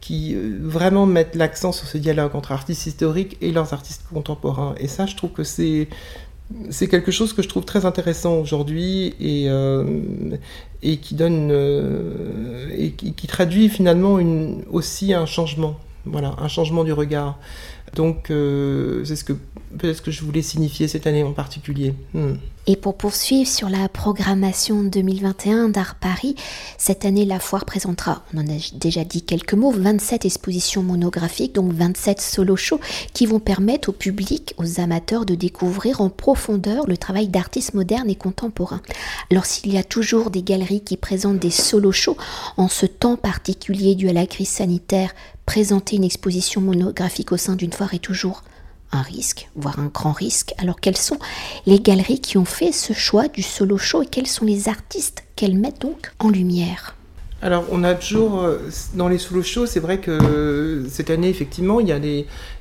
qui 0.00 0.34
vraiment 0.34 1.06
mettent 1.06 1.34
l'accent 1.34 1.72
sur 1.72 1.86
ce 1.86 1.98
dialogue 1.98 2.34
entre 2.34 2.52
artistes 2.52 2.86
historiques 2.86 3.36
et 3.40 3.52
leurs 3.52 3.72
artistes 3.72 4.04
contemporains. 4.12 4.74
Et 4.78 4.88
ça, 4.88 5.06
je 5.06 5.16
trouve 5.16 5.30
que 5.30 5.44
c'est 5.44 5.88
c'est 6.68 6.88
quelque 6.88 7.10
chose 7.10 7.32
que 7.32 7.42
je 7.42 7.48
trouve 7.48 7.64
très 7.64 7.86
intéressant 7.86 8.34
aujourd'hui 8.34 9.14
et, 9.18 9.48
et 10.82 10.98
qui 10.98 11.14
donne 11.14 11.50
et 12.76 12.90
qui, 12.90 13.26
traduit 13.26 13.70
finalement 13.70 14.18
une, 14.18 14.62
aussi 14.70 15.14
un 15.14 15.24
changement, 15.24 15.80
voilà, 16.04 16.34
un 16.36 16.48
changement 16.48 16.84
du 16.84 16.92
regard. 16.92 17.38
Donc 17.94 18.26
c'est 18.28 19.16
ce 19.16 19.24
que 19.24 19.32
peut-être 19.78 20.02
que 20.02 20.10
je 20.10 20.24
voulais 20.24 20.42
signifier 20.42 20.88
cette 20.88 21.06
année 21.06 21.22
en 21.22 21.32
particulier. 21.32 21.94
Hmm. 22.12 22.34
Et 22.66 22.76
pour 22.76 22.96
poursuivre 22.96 23.48
sur 23.48 23.68
la 23.68 23.90
programmation 23.90 24.84
2021 24.84 25.68
d'Art 25.68 25.96
Paris, 25.96 26.34
cette 26.78 27.04
année 27.04 27.26
la 27.26 27.38
foire 27.38 27.66
présentera, 27.66 28.22
on 28.32 28.38
en 28.38 28.48
a 28.48 28.58
déjà 28.72 29.04
dit 29.04 29.20
quelques 29.20 29.52
mots, 29.52 29.70
27 29.70 30.24
expositions 30.24 30.82
monographiques, 30.82 31.54
donc 31.54 31.72
27 31.74 32.22
solo 32.22 32.56
shows 32.56 32.80
qui 33.12 33.26
vont 33.26 33.38
permettre 33.38 33.90
au 33.90 33.92
public, 33.92 34.54
aux 34.56 34.80
amateurs 34.80 35.26
de 35.26 35.34
découvrir 35.34 36.00
en 36.00 36.08
profondeur 36.08 36.86
le 36.86 36.96
travail 36.96 37.28
d'artistes 37.28 37.74
modernes 37.74 38.08
et 38.08 38.14
contemporains. 38.14 38.80
Alors 39.30 39.44
s'il 39.44 39.74
y 39.74 39.78
a 39.78 39.84
toujours 39.84 40.30
des 40.30 40.42
galeries 40.42 40.80
qui 40.80 40.96
présentent 40.96 41.40
des 41.40 41.50
solo 41.50 41.92
shows, 41.92 42.16
en 42.56 42.68
ce 42.68 42.86
temps 42.86 43.16
particulier 43.16 43.94
dû 43.94 44.08
à 44.08 44.14
la 44.14 44.26
crise 44.26 44.48
sanitaire, 44.48 45.14
présenter 45.44 45.96
une 45.96 46.04
exposition 46.04 46.62
monographique 46.62 47.30
au 47.30 47.36
sein 47.36 47.56
d'une 47.56 47.74
foire 47.74 47.92
est 47.92 47.98
toujours 47.98 48.42
un 48.94 49.02
risque, 49.02 49.48
voire 49.56 49.78
un 49.78 49.86
grand 49.86 50.12
risque. 50.12 50.54
Alors 50.58 50.80
quelles 50.80 50.96
sont 50.96 51.18
les 51.66 51.80
galeries 51.80 52.20
qui 52.20 52.38
ont 52.38 52.44
fait 52.44 52.72
ce 52.72 52.92
choix 52.92 53.28
du 53.28 53.42
solo 53.42 53.78
show 53.78 54.02
et 54.02 54.06
quels 54.06 54.26
sont 54.26 54.44
les 54.44 54.68
artistes 54.68 55.24
qu'elles 55.36 55.58
mettent 55.58 55.80
donc 55.80 56.12
en 56.18 56.28
lumière? 56.28 56.96
Alors, 57.44 57.64
on 57.70 57.84
a 57.84 57.94
toujours, 57.94 58.40
euh, 58.40 58.56
dans 58.94 59.06
les 59.06 59.18
solo 59.18 59.42
shows, 59.42 59.66
c'est 59.66 59.80
vrai 59.80 59.98
que 59.98 60.10
euh, 60.10 60.88
cette 60.88 61.10
année, 61.10 61.28
effectivement, 61.28 61.78
il 61.78 61.88
y 61.88 61.92
a 61.92 61.98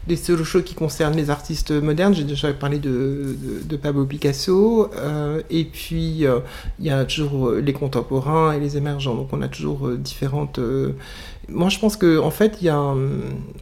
des, 0.07 0.15
solo 0.15 0.43
shows 0.43 0.61
qui 0.61 0.75
concernent 0.75 1.15
les 1.15 1.29
artistes 1.29 1.71
modernes. 1.71 2.13
J'ai 2.13 2.23
déjà 2.23 2.53
parlé 2.53 2.79
de, 2.79 3.35
de, 3.63 3.77
Pablo 3.77 4.05
Picasso. 4.05 4.89
Euh, 4.95 5.41
et 5.49 5.65
puis, 5.65 6.25
il 6.79 6.85
y 6.85 6.89
a 6.89 7.05
toujours 7.05 7.51
les 7.51 7.73
contemporains 7.73 8.53
et 8.53 8.59
les 8.59 8.77
émergents. 8.77 9.15
Donc, 9.15 9.29
on 9.31 9.41
a 9.41 9.47
toujours 9.47 9.89
différentes 9.89 10.59
moi, 11.49 11.69
je 11.69 11.79
pense 11.79 11.97
qu'en 11.97 12.25
en 12.25 12.31
fait, 12.31 12.57
il 12.61 12.67
y 12.67 12.69
a, 12.69 12.93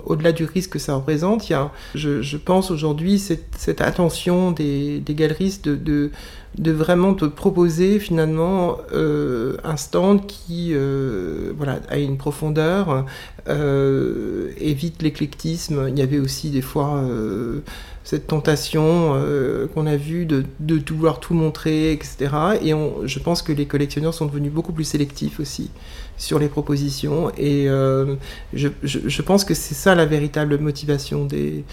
au-delà 0.05 0.31
du 0.31 0.45
risque 0.45 0.71
que 0.71 0.79
ça 0.79 0.95
représente, 0.95 1.49
il 1.49 1.53
y 1.53 1.55
a, 1.55 1.71
je, 1.95 2.37
pense 2.37 2.69
aujourd'hui, 2.69 3.17
cette, 3.17 3.81
attention 3.81 4.51
des, 4.51 4.99
des 4.99 5.15
galeristes 5.15 5.67
de, 5.67 6.11
de, 6.57 6.71
vraiment 6.71 7.13
te 7.15 7.25
proposer 7.25 7.99
finalement 7.99 8.77
euh, 8.93 9.57
un 9.63 9.77
stand 9.77 10.27
qui 10.27 10.71
euh, 10.73 11.53
voilà, 11.57 11.79
a 11.89 11.97
une 11.97 12.17
profondeur, 12.17 13.05
euh, 13.47 14.51
évite 14.57 15.01
l'éclectisme. 15.01 15.87
Il 15.89 15.97
y 15.97 16.01
avait 16.01 16.19
aussi 16.19 16.49
des 16.49 16.61
fois 16.61 17.03
cette 18.03 18.27
tentation 18.27 19.21
qu'on 19.73 19.85
a 19.85 19.95
vue 19.95 20.25
de, 20.25 20.43
de 20.59 20.93
vouloir 20.93 21.19
tout 21.19 21.33
montrer, 21.33 21.91
etc. 21.91 22.29
Et 22.61 22.71
je 22.71 23.19
pense 23.19 23.41
que 23.41 23.51
les 23.51 23.65
collectionneurs 23.65 24.13
sont 24.13 24.25
devenus 24.25 24.51
beaucoup 24.51 24.73
plus 24.73 24.83
sélectifs 24.83 25.39
aussi 25.39 25.69
sur 26.21 26.37
les 26.37 26.47
propositions. 26.47 27.31
Et 27.37 27.67
euh, 27.67 28.15
je, 28.53 28.69
je, 28.83 29.21
pense 29.21 29.43
que 29.43 29.53
c'est 29.55 29.73
ça 29.73 29.95
la 29.95 30.05
véritable 30.05 30.59
motivation 30.59 31.25
des, 31.25 31.49
euh, 31.59 31.63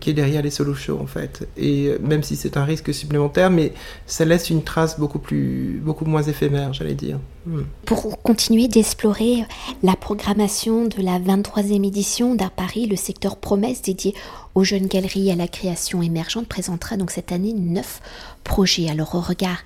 qui 0.00 0.10
est 0.10 0.14
derrière 0.14 0.42
les 0.42 0.50
solo 0.50 0.74
shows 0.74 0.98
en 1.00 1.06
fait. 1.06 1.48
Et 1.56 1.86
euh, 1.86 1.98
même 2.00 2.22
si 2.22 2.36
c'est 2.36 2.56
un 2.56 2.64
risque 2.64 2.92
supplémentaire, 2.92 3.50
mais 3.50 3.72
ça 4.06 4.24
laisse 4.24 4.50
une 4.50 4.62
trace 4.62 4.98
beaucoup, 4.98 5.18
plus, 5.18 5.80
beaucoup 5.84 6.04
moins 6.04 6.22
éphémère, 6.22 6.72
j'allais 6.72 6.94
dire. 6.94 7.18
Hmm. 7.46 7.62
Pour 7.84 8.20
continuer 8.22 8.68
d'explorer 8.68 9.44
la 9.82 9.96
programmation 9.96 10.84
de 10.84 11.02
la 11.02 11.18
23e 11.18 11.86
édition 11.86 12.34
d'Art 12.34 12.50
Paris, 12.50 12.86
le 12.86 12.96
secteur 12.96 13.36
promesse 13.36 13.82
dédié 13.82 14.14
aux 14.54 14.64
jeunes 14.64 14.86
galeries 14.86 15.28
et 15.28 15.32
à 15.32 15.36
la 15.36 15.48
création 15.48 16.02
émergente 16.02 16.48
présentera 16.48 16.96
donc 16.96 17.10
cette 17.10 17.32
année 17.32 17.52
neuf 17.52 18.00
projets. 18.44 18.88
Alors 18.88 19.14
au 19.14 19.20
regard 19.20 19.58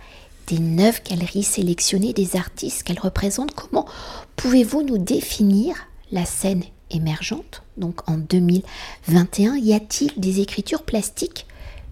des 0.47 0.59
neuf 0.59 1.03
galeries 1.05 1.45
sélectionnées 1.45 2.13
des 2.13 2.37
artistes 2.37 2.83
qu'elles 2.83 2.99
représentent. 2.99 3.55
Comment 3.55 3.87
pouvez-vous 4.37 4.83
nous 4.83 4.99
définir 4.99 5.77
la 6.11 6.25
scène 6.25 6.65
émergente 6.91 7.63
Donc 7.77 8.09
en 8.09 8.17
2021, 8.17 9.57
y 9.57 9.73
a-t-il 9.75 10.13
des 10.19 10.41
écritures 10.41 10.83
plastiques 10.83 11.47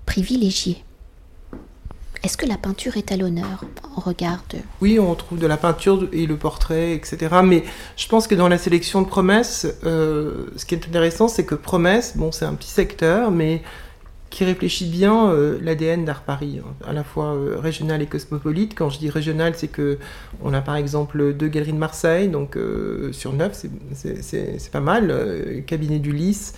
privilégiées? 0.07 0.83
Est-ce 2.25 2.37
que 2.37 2.47
la 2.47 2.57
peinture 2.57 2.97
est 2.97 3.13
à 3.13 3.17
l'honneur? 3.17 3.65
En 3.97 4.01
regard 4.01 4.43
de... 4.51 4.59
Oui, 4.81 4.99
on 4.99 5.15
trouve 5.15 5.39
de 5.39 5.47
la 5.47 5.57
peinture 5.57 6.09
et 6.13 6.27
le 6.27 6.37
portrait, 6.37 6.93
etc. 6.95 7.37
Mais 7.45 7.63
je 7.97 8.09
pense 8.09 8.27
que 8.27 8.35
dans 8.35 8.49
la 8.49 8.59
sélection 8.59 9.03
de 9.03 9.07
promesses, 9.07 9.67
euh, 9.85 10.47
ce 10.57 10.65
qui 10.67 10.75
est 10.75 10.85
intéressant, 10.85 11.29
c'est 11.29 11.45
que 11.45 11.55
promesses, 11.55 12.17
bon, 12.17 12.33
c'est 12.33 12.45
un 12.45 12.55
petit 12.55 12.71
secteur, 12.71 13.31
mais 13.31 13.63
qui 14.31 14.45
réfléchit 14.45 14.87
bien 14.87 15.31
euh, 15.31 15.59
l'ADN 15.63 16.05
d'Art 16.05 16.23
Paris, 16.23 16.61
hein, 16.63 16.75
à 16.87 16.93
la 16.93 17.05
fois 17.05 17.35
euh, 17.35 17.59
régional 17.59 18.03
et 18.03 18.07
cosmopolite. 18.07 18.75
Quand 18.77 18.91
je 18.91 18.99
dis 18.99 19.11
régional, 19.11 19.55
c'est 19.57 19.69
que 19.69 19.99
on 20.43 20.53
a 20.53 20.61
par 20.61 20.77
exemple 20.77 21.33
deux 21.33 21.49
galeries 21.49 21.73
de 21.73 21.79
Marseille, 21.79 22.29
donc 22.29 22.57
euh, 22.57 23.13
sur 23.13 23.33
neuf, 23.33 23.65
c'est 23.93 24.71
pas 24.71 24.81
mal. 24.81 25.13
cabinet 25.67 25.99
du 25.99 26.13
Lys, 26.13 26.55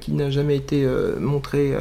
qui 0.00 0.12
n'a 0.12 0.30
jamais 0.30 0.56
été 0.56 0.86
montré, 1.20 1.74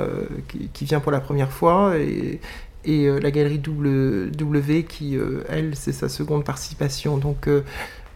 qui, 0.73 0.85
vient 0.85 0.99
pour 0.99 1.11
la 1.11 1.21
première 1.21 1.51
fois, 1.51 1.97
et, 1.97 2.39
et 2.83 3.07
la 3.19 3.31
galerie 3.31 3.59
W, 3.59 4.83
qui, 4.83 5.17
elle, 5.47 5.75
c'est 5.75 5.93
sa 5.93 6.09
seconde 6.09 6.43
participation. 6.43 7.17
Donc 7.17 7.47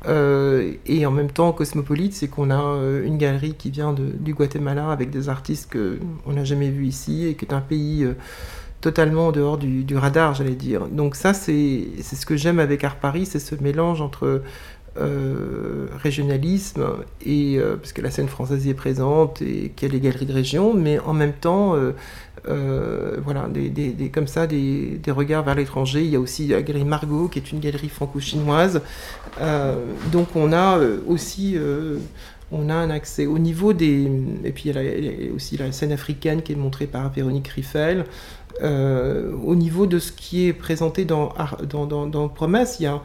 euh, 0.05 0.73
et 0.85 1.05
en 1.05 1.11
même 1.11 1.31
temps, 1.31 1.51
Cosmopolite, 1.53 2.13
c'est 2.13 2.27
qu'on 2.27 2.49
a 2.49 2.61
euh, 2.61 3.05
une 3.05 3.17
galerie 3.17 3.53
qui 3.53 3.71
vient 3.71 3.93
du 3.93 4.33
Guatemala 4.33 4.91
avec 4.91 5.09
des 5.09 5.29
artistes 5.29 5.71
qu'on 5.71 6.33
n'a 6.33 6.43
jamais 6.43 6.69
vus 6.69 6.87
ici 6.87 7.25
et 7.25 7.35
qui 7.35 7.45
est 7.45 7.53
un 7.53 7.61
pays 7.61 8.03
euh, 8.03 8.13
totalement 8.81 9.27
en 9.27 9.31
dehors 9.31 9.57
du, 9.57 9.97
radar, 9.97 10.33
j'allais 10.33 10.55
dire. 10.55 10.87
Donc 10.87 11.15
ça, 11.15 11.33
c'est 11.33 11.85
ce 12.01 12.25
que 12.25 12.35
j'aime 12.35 12.59
avec 12.59 12.83
Art 12.83 12.97
Paris, 12.97 13.25
c'est 13.25 13.39
ce 13.39 13.55
mélange 13.55 14.01
entre 14.01 14.41
régionalisme 14.95 16.85
et 17.25 17.59
parce 17.79 17.93
que 17.93 18.01
la 18.01 18.11
scène 18.11 18.27
française 18.27 18.65
y 18.65 18.69
est 18.69 18.75
présente 18.75 19.41
et 19.41 19.71
qu'il 19.75 19.87
y 19.87 19.91
a 19.91 19.93
les 19.93 19.99
galeries 19.99 20.25
de 20.25 20.33
région, 20.33 20.73
mais 20.73 20.99
en 20.99 21.13
même 21.13 21.33
temps 21.33 21.75
euh, 22.49 23.19
voilà, 23.23 23.47
des, 23.47 24.09
comme 24.13 24.27
ça, 24.27 24.47
des, 24.47 24.99
regards 25.07 25.43
vers 25.43 25.55
l'étranger. 25.55 26.03
Il 26.03 26.09
y 26.09 26.15
a 26.15 26.19
aussi 26.19 26.47
la 26.47 26.61
galerie 26.61 26.83
Margot, 26.83 27.27
qui 27.27 27.39
est 27.39 27.51
une 27.51 27.59
galerie 27.59 27.89
franco-chinoise. 27.89 28.81
Euh, 29.39 29.75
donc 30.11 30.35
on 30.35 30.51
a 30.51 30.77
euh, 30.77 30.99
aussi 31.07 31.57
on 32.51 32.69
a 32.69 32.75
un 32.75 32.89
accès 32.89 33.25
au 33.25 33.39
niveau 33.39 33.73
des... 33.73 34.11
Et 34.43 34.51
puis 34.51 34.69
il 34.69 34.75
y 34.75 35.29
a, 35.29 35.33
aussi 35.33 35.57
la 35.57 35.71
scène 35.71 35.91
africaine 35.91 36.41
qui 36.41 36.51
est 36.51 36.55
montrée 36.55 36.87
par 36.87 37.09
Véronique 37.11 37.47
Riffel. 37.47 38.05
au 38.61 39.55
niveau 39.55 39.87
de 39.87 39.99
ce 39.99 40.11
qui 40.11 40.47
est 40.47 40.53
présenté 40.53 41.05
dans 41.05 41.29
Promesse, 42.35 42.77
il 42.79 42.83
y 42.83 42.87
a, 42.87 43.01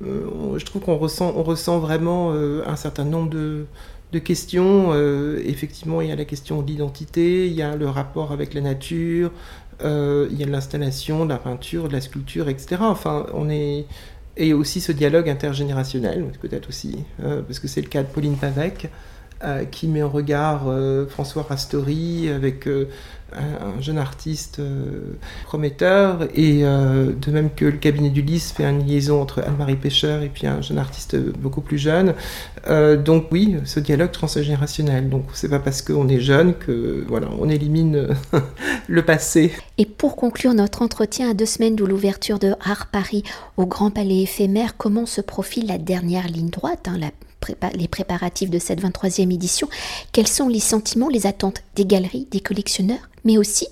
je 0.00 0.64
trouve 0.64 0.82
qu'on 0.82 0.96
ressent, 0.96 1.32
on 1.36 1.42
ressent 1.42 1.78
vraiment 1.78 2.32
un 2.32 2.76
certain 2.76 3.04
nombre 3.04 3.30
de, 3.30 3.66
questions. 4.18 4.90
Euh, 4.92 5.40
effectivement, 5.44 6.00
il 6.00 6.08
y 6.08 6.12
a 6.12 6.16
la 6.16 6.24
question 6.24 6.62
de 6.62 6.66
l'identité, 6.66 7.46
il 7.46 7.54
y 7.54 7.62
a 7.62 7.76
le 7.76 7.88
rapport 7.88 8.32
avec 8.32 8.54
la 8.54 8.60
nature, 8.60 9.30
euh, 9.82 10.28
il 10.30 10.38
y 10.38 10.42
a 10.42 10.46
l'installation, 10.46 11.24
de 11.24 11.30
la 11.30 11.38
peinture, 11.38 11.88
de 11.88 11.92
la 11.92 12.00
sculpture, 12.00 12.48
etc. 12.48 12.76
Enfin, 12.80 13.26
on 13.34 13.48
est 13.48 13.86
et 14.36 14.54
aussi 14.54 14.80
ce 14.80 14.92
dialogue 14.92 15.28
intergénérationnel, 15.28 16.24
peut-être 16.40 16.70
aussi, 16.70 17.04
euh, 17.22 17.42
parce 17.42 17.58
que 17.58 17.68
c'est 17.68 17.82
le 17.82 17.88
cas 17.88 18.02
de 18.02 18.08
Pauline 18.08 18.36
Pavec, 18.36 18.88
qui 19.70 19.88
met 19.88 20.02
en 20.02 20.08
regard 20.08 20.62
François 21.08 21.42
Rastori 21.42 22.28
avec 22.28 22.68
un 23.34 23.80
jeune 23.80 23.98
artiste 23.98 24.58
euh, 24.58 25.16
prometteur, 25.44 26.28
et 26.34 26.64
euh, 26.64 27.12
de 27.12 27.30
même 27.30 27.50
que 27.54 27.64
le 27.64 27.78
cabinet 27.78 28.10
du 28.10 28.22
Lys 28.22 28.52
fait 28.52 28.64
une 28.64 28.86
liaison 28.86 29.20
entre 29.20 29.42
Anne-Marie 29.42 29.76
Pêcheur 29.76 30.22
et 30.22 30.28
puis 30.28 30.46
un 30.46 30.60
jeune 30.60 30.78
artiste 30.78 31.16
beaucoup 31.16 31.60
plus 31.60 31.78
jeune. 31.78 32.14
Euh, 32.68 32.96
donc 32.96 33.26
oui, 33.30 33.56
ce 33.64 33.80
dialogue 33.80 34.10
transgénérationnel. 34.10 35.08
Donc 35.08 35.24
c'est 35.34 35.48
pas 35.48 35.58
parce 35.58 35.82
qu'on 35.82 36.08
est 36.08 36.20
jeune 36.20 36.54
que 36.54 37.04
voilà, 37.08 37.28
on 37.40 37.48
élimine 37.48 38.08
le 38.88 39.02
passé. 39.02 39.52
Et 39.78 39.86
pour 39.86 40.16
conclure 40.16 40.54
notre 40.54 40.82
entretien 40.82 41.30
à 41.30 41.34
deux 41.34 41.46
semaines 41.46 41.76
de 41.76 41.84
l'ouverture 41.84 42.38
de 42.38 42.54
Art 42.60 42.86
Paris 42.86 43.22
au 43.56 43.66
Grand 43.66 43.90
Palais 43.90 44.22
éphémère, 44.22 44.76
comment 44.76 45.06
se 45.06 45.20
profile 45.20 45.66
la 45.66 45.78
dernière 45.78 46.28
ligne 46.28 46.50
droite, 46.50 46.88
hein, 46.88 46.98
les 47.74 47.88
préparatifs 47.88 48.50
de 48.50 48.58
cette 48.58 48.82
23e 48.82 49.32
édition, 49.32 49.68
quels 50.12 50.28
sont 50.28 50.48
les 50.48 50.60
sentiments, 50.60 51.08
les 51.08 51.26
attentes 51.26 51.62
des 51.76 51.84
galeries, 51.84 52.28
des 52.30 52.40
collectionneurs, 52.40 53.08
mais 53.24 53.38
aussi 53.38 53.68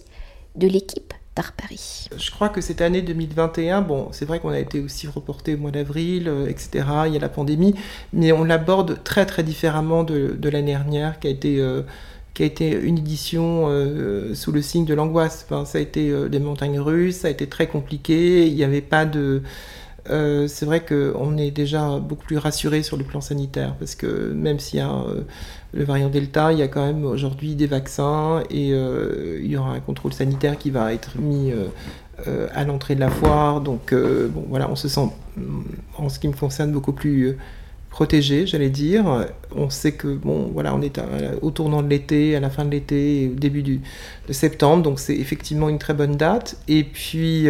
de 0.56 0.66
l'équipe 0.66 1.12
d'Art 1.36 1.52
Paris? 1.52 2.08
Je 2.16 2.30
crois 2.30 2.48
que 2.48 2.60
cette 2.60 2.80
année 2.80 3.02
2021, 3.02 3.82
bon, 3.82 4.08
c'est 4.12 4.24
vrai 4.24 4.40
qu'on 4.40 4.50
a 4.50 4.58
été 4.58 4.80
aussi 4.80 5.06
reporté 5.06 5.54
au 5.54 5.58
mois 5.58 5.70
d'avril, 5.70 6.28
euh, 6.28 6.48
etc. 6.48 6.84
Il 7.06 7.14
y 7.14 7.16
a 7.16 7.20
la 7.20 7.28
pandémie, 7.28 7.74
mais 8.12 8.32
on 8.32 8.44
l'aborde 8.44 9.02
très 9.04 9.26
très 9.26 9.42
différemment 9.42 10.04
de, 10.04 10.48
l'année 10.48 10.72
dernière, 10.72 11.18
qui 11.20 11.28
a 11.28 11.30
été 11.30 11.58
euh, 11.60 11.82
qui 12.34 12.44
a 12.44 12.46
été 12.46 12.70
une 12.70 12.98
édition 12.98 13.64
euh, 13.68 14.34
sous 14.34 14.52
le 14.52 14.62
signe 14.62 14.84
de 14.84 14.94
l'angoisse. 14.94 15.46
Ça 15.64 15.78
a 15.78 15.80
été 15.80 16.12
des 16.28 16.38
montagnes 16.38 16.78
russes, 16.78 17.16
ça 17.16 17.28
a 17.28 17.30
été 17.30 17.48
très 17.48 17.66
compliqué. 17.66 18.46
Il 18.46 18.54
n'y 18.54 18.64
avait 18.64 18.80
pas 18.80 19.04
de 19.04 19.42
euh, 20.08 20.48
c'est 20.48 20.64
vrai 20.64 20.80
qu'on 20.80 21.36
est 21.36 21.50
déjà 21.50 21.98
beaucoup 21.98 22.24
plus 22.24 22.38
rassuré 22.38 22.82
sur 22.82 22.96
le 22.96 23.04
plan 23.04 23.20
sanitaire 23.20 23.74
parce 23.78 23.94
que 23.94 24.32
même 24.32 24.58
s'il 24.58 24.78
y 24.78 24.82
a 24.82 24.90
euh, 24.90 25.22
le 25.72 25.84
variant 25.84 26.08
Delta, 26.08 26.52
il 26.52 26.58
y 26.58 26.62
a 26.62 26.68
quand 26.68 26.84
même 26.84 27.04
aujourd'hui 27.04 27.54
des 27.54 27.66
vaccins 27.66 28.42
et 28.50 28.72
euh, 28.72 29.40
il 29.42 29.50
y 29.50 29.56
aura 29.56 29.72
un 29.72 29.80
contrôle 29.80 30.12
sanitaire 30.12 30.56
qui 30.58 30.70
va 30.70 30.92
être 30.92 31.18
mis 31.18 31.52
à 32.54 32.64
l'entrée 32.64 32.94
de 32.94 33.00
la 33.00 33.10
foire. 33.10 33.60
Donc 33.60 33.94
bon, 33.94 34.44
voilà, 34.48 34.70
on 34.70 34.76
se 34.76 34.88
sent, 34.88 35.08
en 35.96 36.08
ce 36.08 36.18
qui 36.18 36.28
me 36.28 36.34
concerne, 36.34 36.70
beaucoup 36.70 36.92
plus 36.92 37.38
protégé, 37.88 38.46
j'allais 38.46 38.68
dire. 38.68 39.26
On 39.54 39.70
sait 39.70 39.92
que 39.92 40.08
bon, 40.08 40.50
voilà, 40.52 40.74
on 40.74 40.82
est 40.82 41.00
au 41.40 41.50
tournant 41.50 41.82
de 41.82 41.88
l'été, 41.88 42.36
à 42.36 42.40
la 42.40 42.50
fin 42.50 42.64
de 42.64 42.70
l'été, 42.70 43.30
au 43.32 43.38
début 43.38 43.62
du, 43.62 43.80
de 44.28 44.32
septembre, 44.32 44.82
donc 44.82 44.98
c'est 44.98 45.16
effectivement 45.16 45.68
une 45.68 45.78
très 45.78 45.94
bonne 45.94 46.16
date. 46.16 46.58
Et 46.68 46.84
puis 46.84 47.48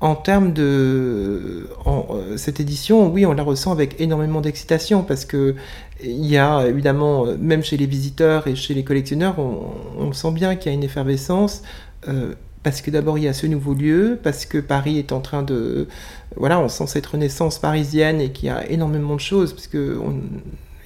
en 0.00 0.14
termes 0.14 0.52
de 0.52 1.68
euh, 1.86 2.36
cette 2.36 2.60
édition, 2.60 3.08
oui, 3.08 3.24
on 3.24 3.32
la 3.32 3.42
ressent 3.42 3.72
avec 3.72 4.00
énormément 4.00 4.40
d'excitation 4.40 5.02
parce 5.02 5.24
que 5.24 5.54
il 6.02 6.26
y 6.26 6.36
a 6.36 6.66
évidemment, 6.66 7.26
même 7.38 7.62
chez 7.62 7.78
les 7.78 7.86
visiteurs 7.86 8.46
et 8.46 8.54
chez 8.54 8.74
les 8.74 8.84
collectionneurs, 8.84 9.38
on, 9.38 10.12
sent 10.12 10.32
bien 10.32 10.54
qu'il 10.56 10.70
y 10.70 10.74
a 10.74 10.76
une 10.76 10.84
effervescence. 10.84 11.62
Euh, 12.08 12.34
parce 12.62 12.80
que 12.80 12.90
d'abord 12.90 13.16
il 13.16 13.24
y 13.24 13.28
a 13.28 13.32
ce 13.32 13.46
nouveau 13.46 13.74
lieu, 13.74 14.18
parce 14.22 14.44
que 14.44 14.58
Paris 14.58 14.98
est 14.98 15.12
en 15.12 15.20
train 15.20 15.44
de, 15.44 15.86
voilà, 16.36 16.58
on 16.58 16.68
sent 16.68 16.88
cette 16.88 17.06
renaissance 17.06 17.60
parisienne 17.60 18.20
et 18.20 18.32
qu'il 18.32 18.48
y 18.48 18.50
a 18.50 18.68
énormément 18.68 19.14
de 19.14 19.20
choses, 19.20 19.52
parce 19.52 19.68
que 19.68 20.00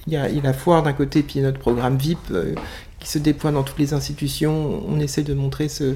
il 0.07 0.13
y, 0.13 0.15
a, 0.15 0.29
la 0.29 0.53
foire 0.53 0.83
d'un 0.83 0.93
côté, 0.93 1.23
puis 1.23 1.39
notre 1.41 1.59
programme 1.59 1.97
VIP 1.97 2.19
euh, 2.31 2.53
qui 2.99 3.09
se 3.09 3.17
déploie 3.17 3.51
dans 3.51 3.63
toutes 3.63 3.79
les 3.79 3.93
institutions. 3.93 4.83
On 4.87 4.99
essaie 4.99 5.23
de 5.23 5.33
montrer 5.33 5.69
ce, 5.69 5.95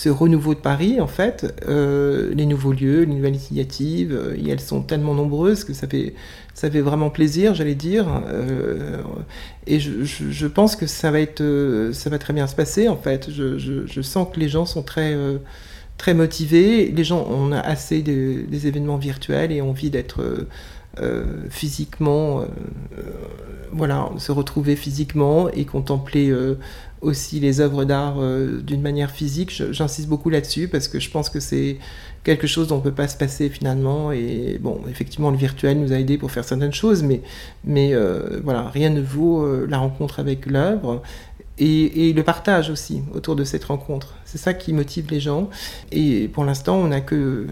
ce 0.00 0.08
renouveau 0.08 0.54
de 0.54 0.60
Paris, 0.60 0.98
en 0.98 1.06
fait, 1.06 1.54
euh, 1.68 2.32
les 2.34 2.46
nouveaux 2.46 2.72
lieux, 2.72 3.00
les 3.00 3.14
nouvelles 3.14 3.34
initiatives, 3.34 4.14
euh, 4.14 4.34
et 4.34 4.48
elles 4.48 4.60
sont 4.60 4.80
tellement 4.80 5.12
nombreuses 5.12 5.62
que 5.62 5.74
ça 5.74 5.86
fait, 5.86 6.14
ça 6.54 6.70
fait 6.70 6.80
vraiment 6.80 7.10
plaisir, 7.10 7.54
j'allais 7.54 7.74
dire. 7.74 8.06
Euh, 8.28 9.02
et 9.66 9.78
je, 9.78 10.46
pense 10.46 10.74
que 10.74 10.86
ça 10.86 11.10
va, 11.10 11.20
être, 11.20 11.42
ça 11.92 12.08
va 12.08 12.18
très 12.18 12.32
bien 12.32 12.46
se 12.46 12.54
passer, 12.54 12.88
en 12.88 12.96
fait. 12.96 13.30
Je, 13.30 13.58
je 13.58 14.00
sens 14.00 14.26
que 14.32 14.40
les 14.40 14.48
gens 14.48 14.64
sont 14.64 14.82
très, 14.82 15.14
très 15.98 16.14
motivés. 16.14 16.90
Les 16.90 17.04
gens, 17.04 17.26
on 17.28 17.52
a 17.52 17.60
assez 17.60 18.00
des 18.00 18.66
événements 18.66 18.96
virtuels 18.96 19.52
et 19.52 19.60
envie 19.60 19.90
d'être 19.90 20.46
physiquement, 21.50 22.46
voilà, 23.72 24.10
se 24.18 24.32
retrouver 24.32 24.76
physiquement 24.76 25.48
et 25.50 25.64
contempler 25.64 26.32
aussi 27.00 27.40
les 27.40 27.60
œuvres 27.60 27.84
d'art 27.84 28.16
euh, 28.18 28.60
d'une 28.60 28.82
manière 28.82 29.10
physique. 29.10 29.62
J'insiste 29.70 30.08
beaucoup 30.08 30.30
là-dessus 30.30 30.68
parce 30.68 30.88
que 30.88 31.00
je 31.00 31.10
pense 31.10 31.30
que 31.30 31.40
c'est 31.40 31.78
quelque 32.24 32.46
chose 32.46 32.68
dont 32.68 32.76
on 32.76 32.78
ne 32.78 32.84
peut 32.84 32.92
pas 32.92 33.08
se 33.08 33.16
passer 33.16 33.48
finalement. 33.48 34.12
Et 34.12 34.58
bon, 34.60 34.80
effectivement, 34.88 35.30
le 35.30 35.36
virtuel 35.36 35.80
nous 35.80 35.92
a 35.92 35.96
aidé 35.96 36.18
pour 36.18 36.30
faire 36.30 36.44
certaines 36.44 36.72
choses, 36.72 37.02
mais, 37.02 37.22
mais 37.64 37.94
euh, 37.94 38.40
voilà, 38.44 38.68
rien 38.68 38.90
ne 38.90 39.00
vaut 39.00 39.42
euh, 39.42 39.66
la 39.68 39.78
rencontre 39.78 40.20
avec 40.20 40.46
l'œuvre. 40.46 41.02
Et, 41.62 42.12
le 42.14 42.22
partage 42.22 42.70
aussi 42.70 43.02
autour 43.14 43.36
de 43.36 43.44
cette 43.44 43.64
rencontre. 43.64 44.14
C'est 44.24 44.38
ça 44.38 44.54
qui 44.54 44.72
motive 44.72 45.06
les 45.10 45.20
gens. 45.20 45.50
Et 45.92 46.28
pour 46.28 46.44
l'instant, 46.44 46.76
on 46.76 46.88
n'a 46.88 47.02
que, 47.02 47.46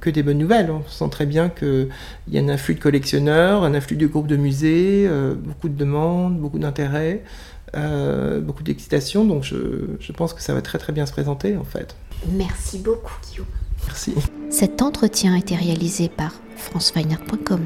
que 0.00 0.10
des 0.10 0.22
bonnes 0.22 0.38
nouvelles. 0.38 0.70
On 0.70 0.82
sent 0.86 1.08
très 1.10 1.24
bien 1.24 1.48
qu'il 1.48 1.88
y 2.28 2.38
a 2.38 2.42
un 2.42 2.48
afflux 2.48 2.74
de 2.74 2.80
collectionneurs, 2.80 3.64
un 3.64 3.72
afflux 3.72 3.96
de 3.96 4.06
groupes 4.06 4.26
de 4.26 4.36
musées, 4.36 5.08
beaucoup 5.42 5.70
de 5.70 5.76
demandes, 5.76 6.38
beaucoup 6.38 6.58
d'intérêt. 6.58 7.22
Euh, 7.74 8.40
beaucoup 8.40 8.62
d'excitation, 8.62 9.24
donc 9.24 9.42
je, 9.42 10.12
pense 10.12 10.32
que 10.32 10.42
ça 10.42 10.54
va 10.54 10.62
très 10.62 10.78
très 10.78 10.92
bien 10.92 11.04
se 11.04 11.12
présenter 11.12 11.56
en 11.56 11.64
fait. 11.64 11.96
Merci 12.32 12.78
beaucoup 12.78 13.12
Guillaume. 13.28 13.46
Merci. 13.86 14.14
Cet 14.50 14.82
entretien 14.82 15.34
a 15.34 15.38
été 15.38 15.56
réalisé 15.56 16.08
par 16.08 16.32
franceweiner.com. 16.56 17.60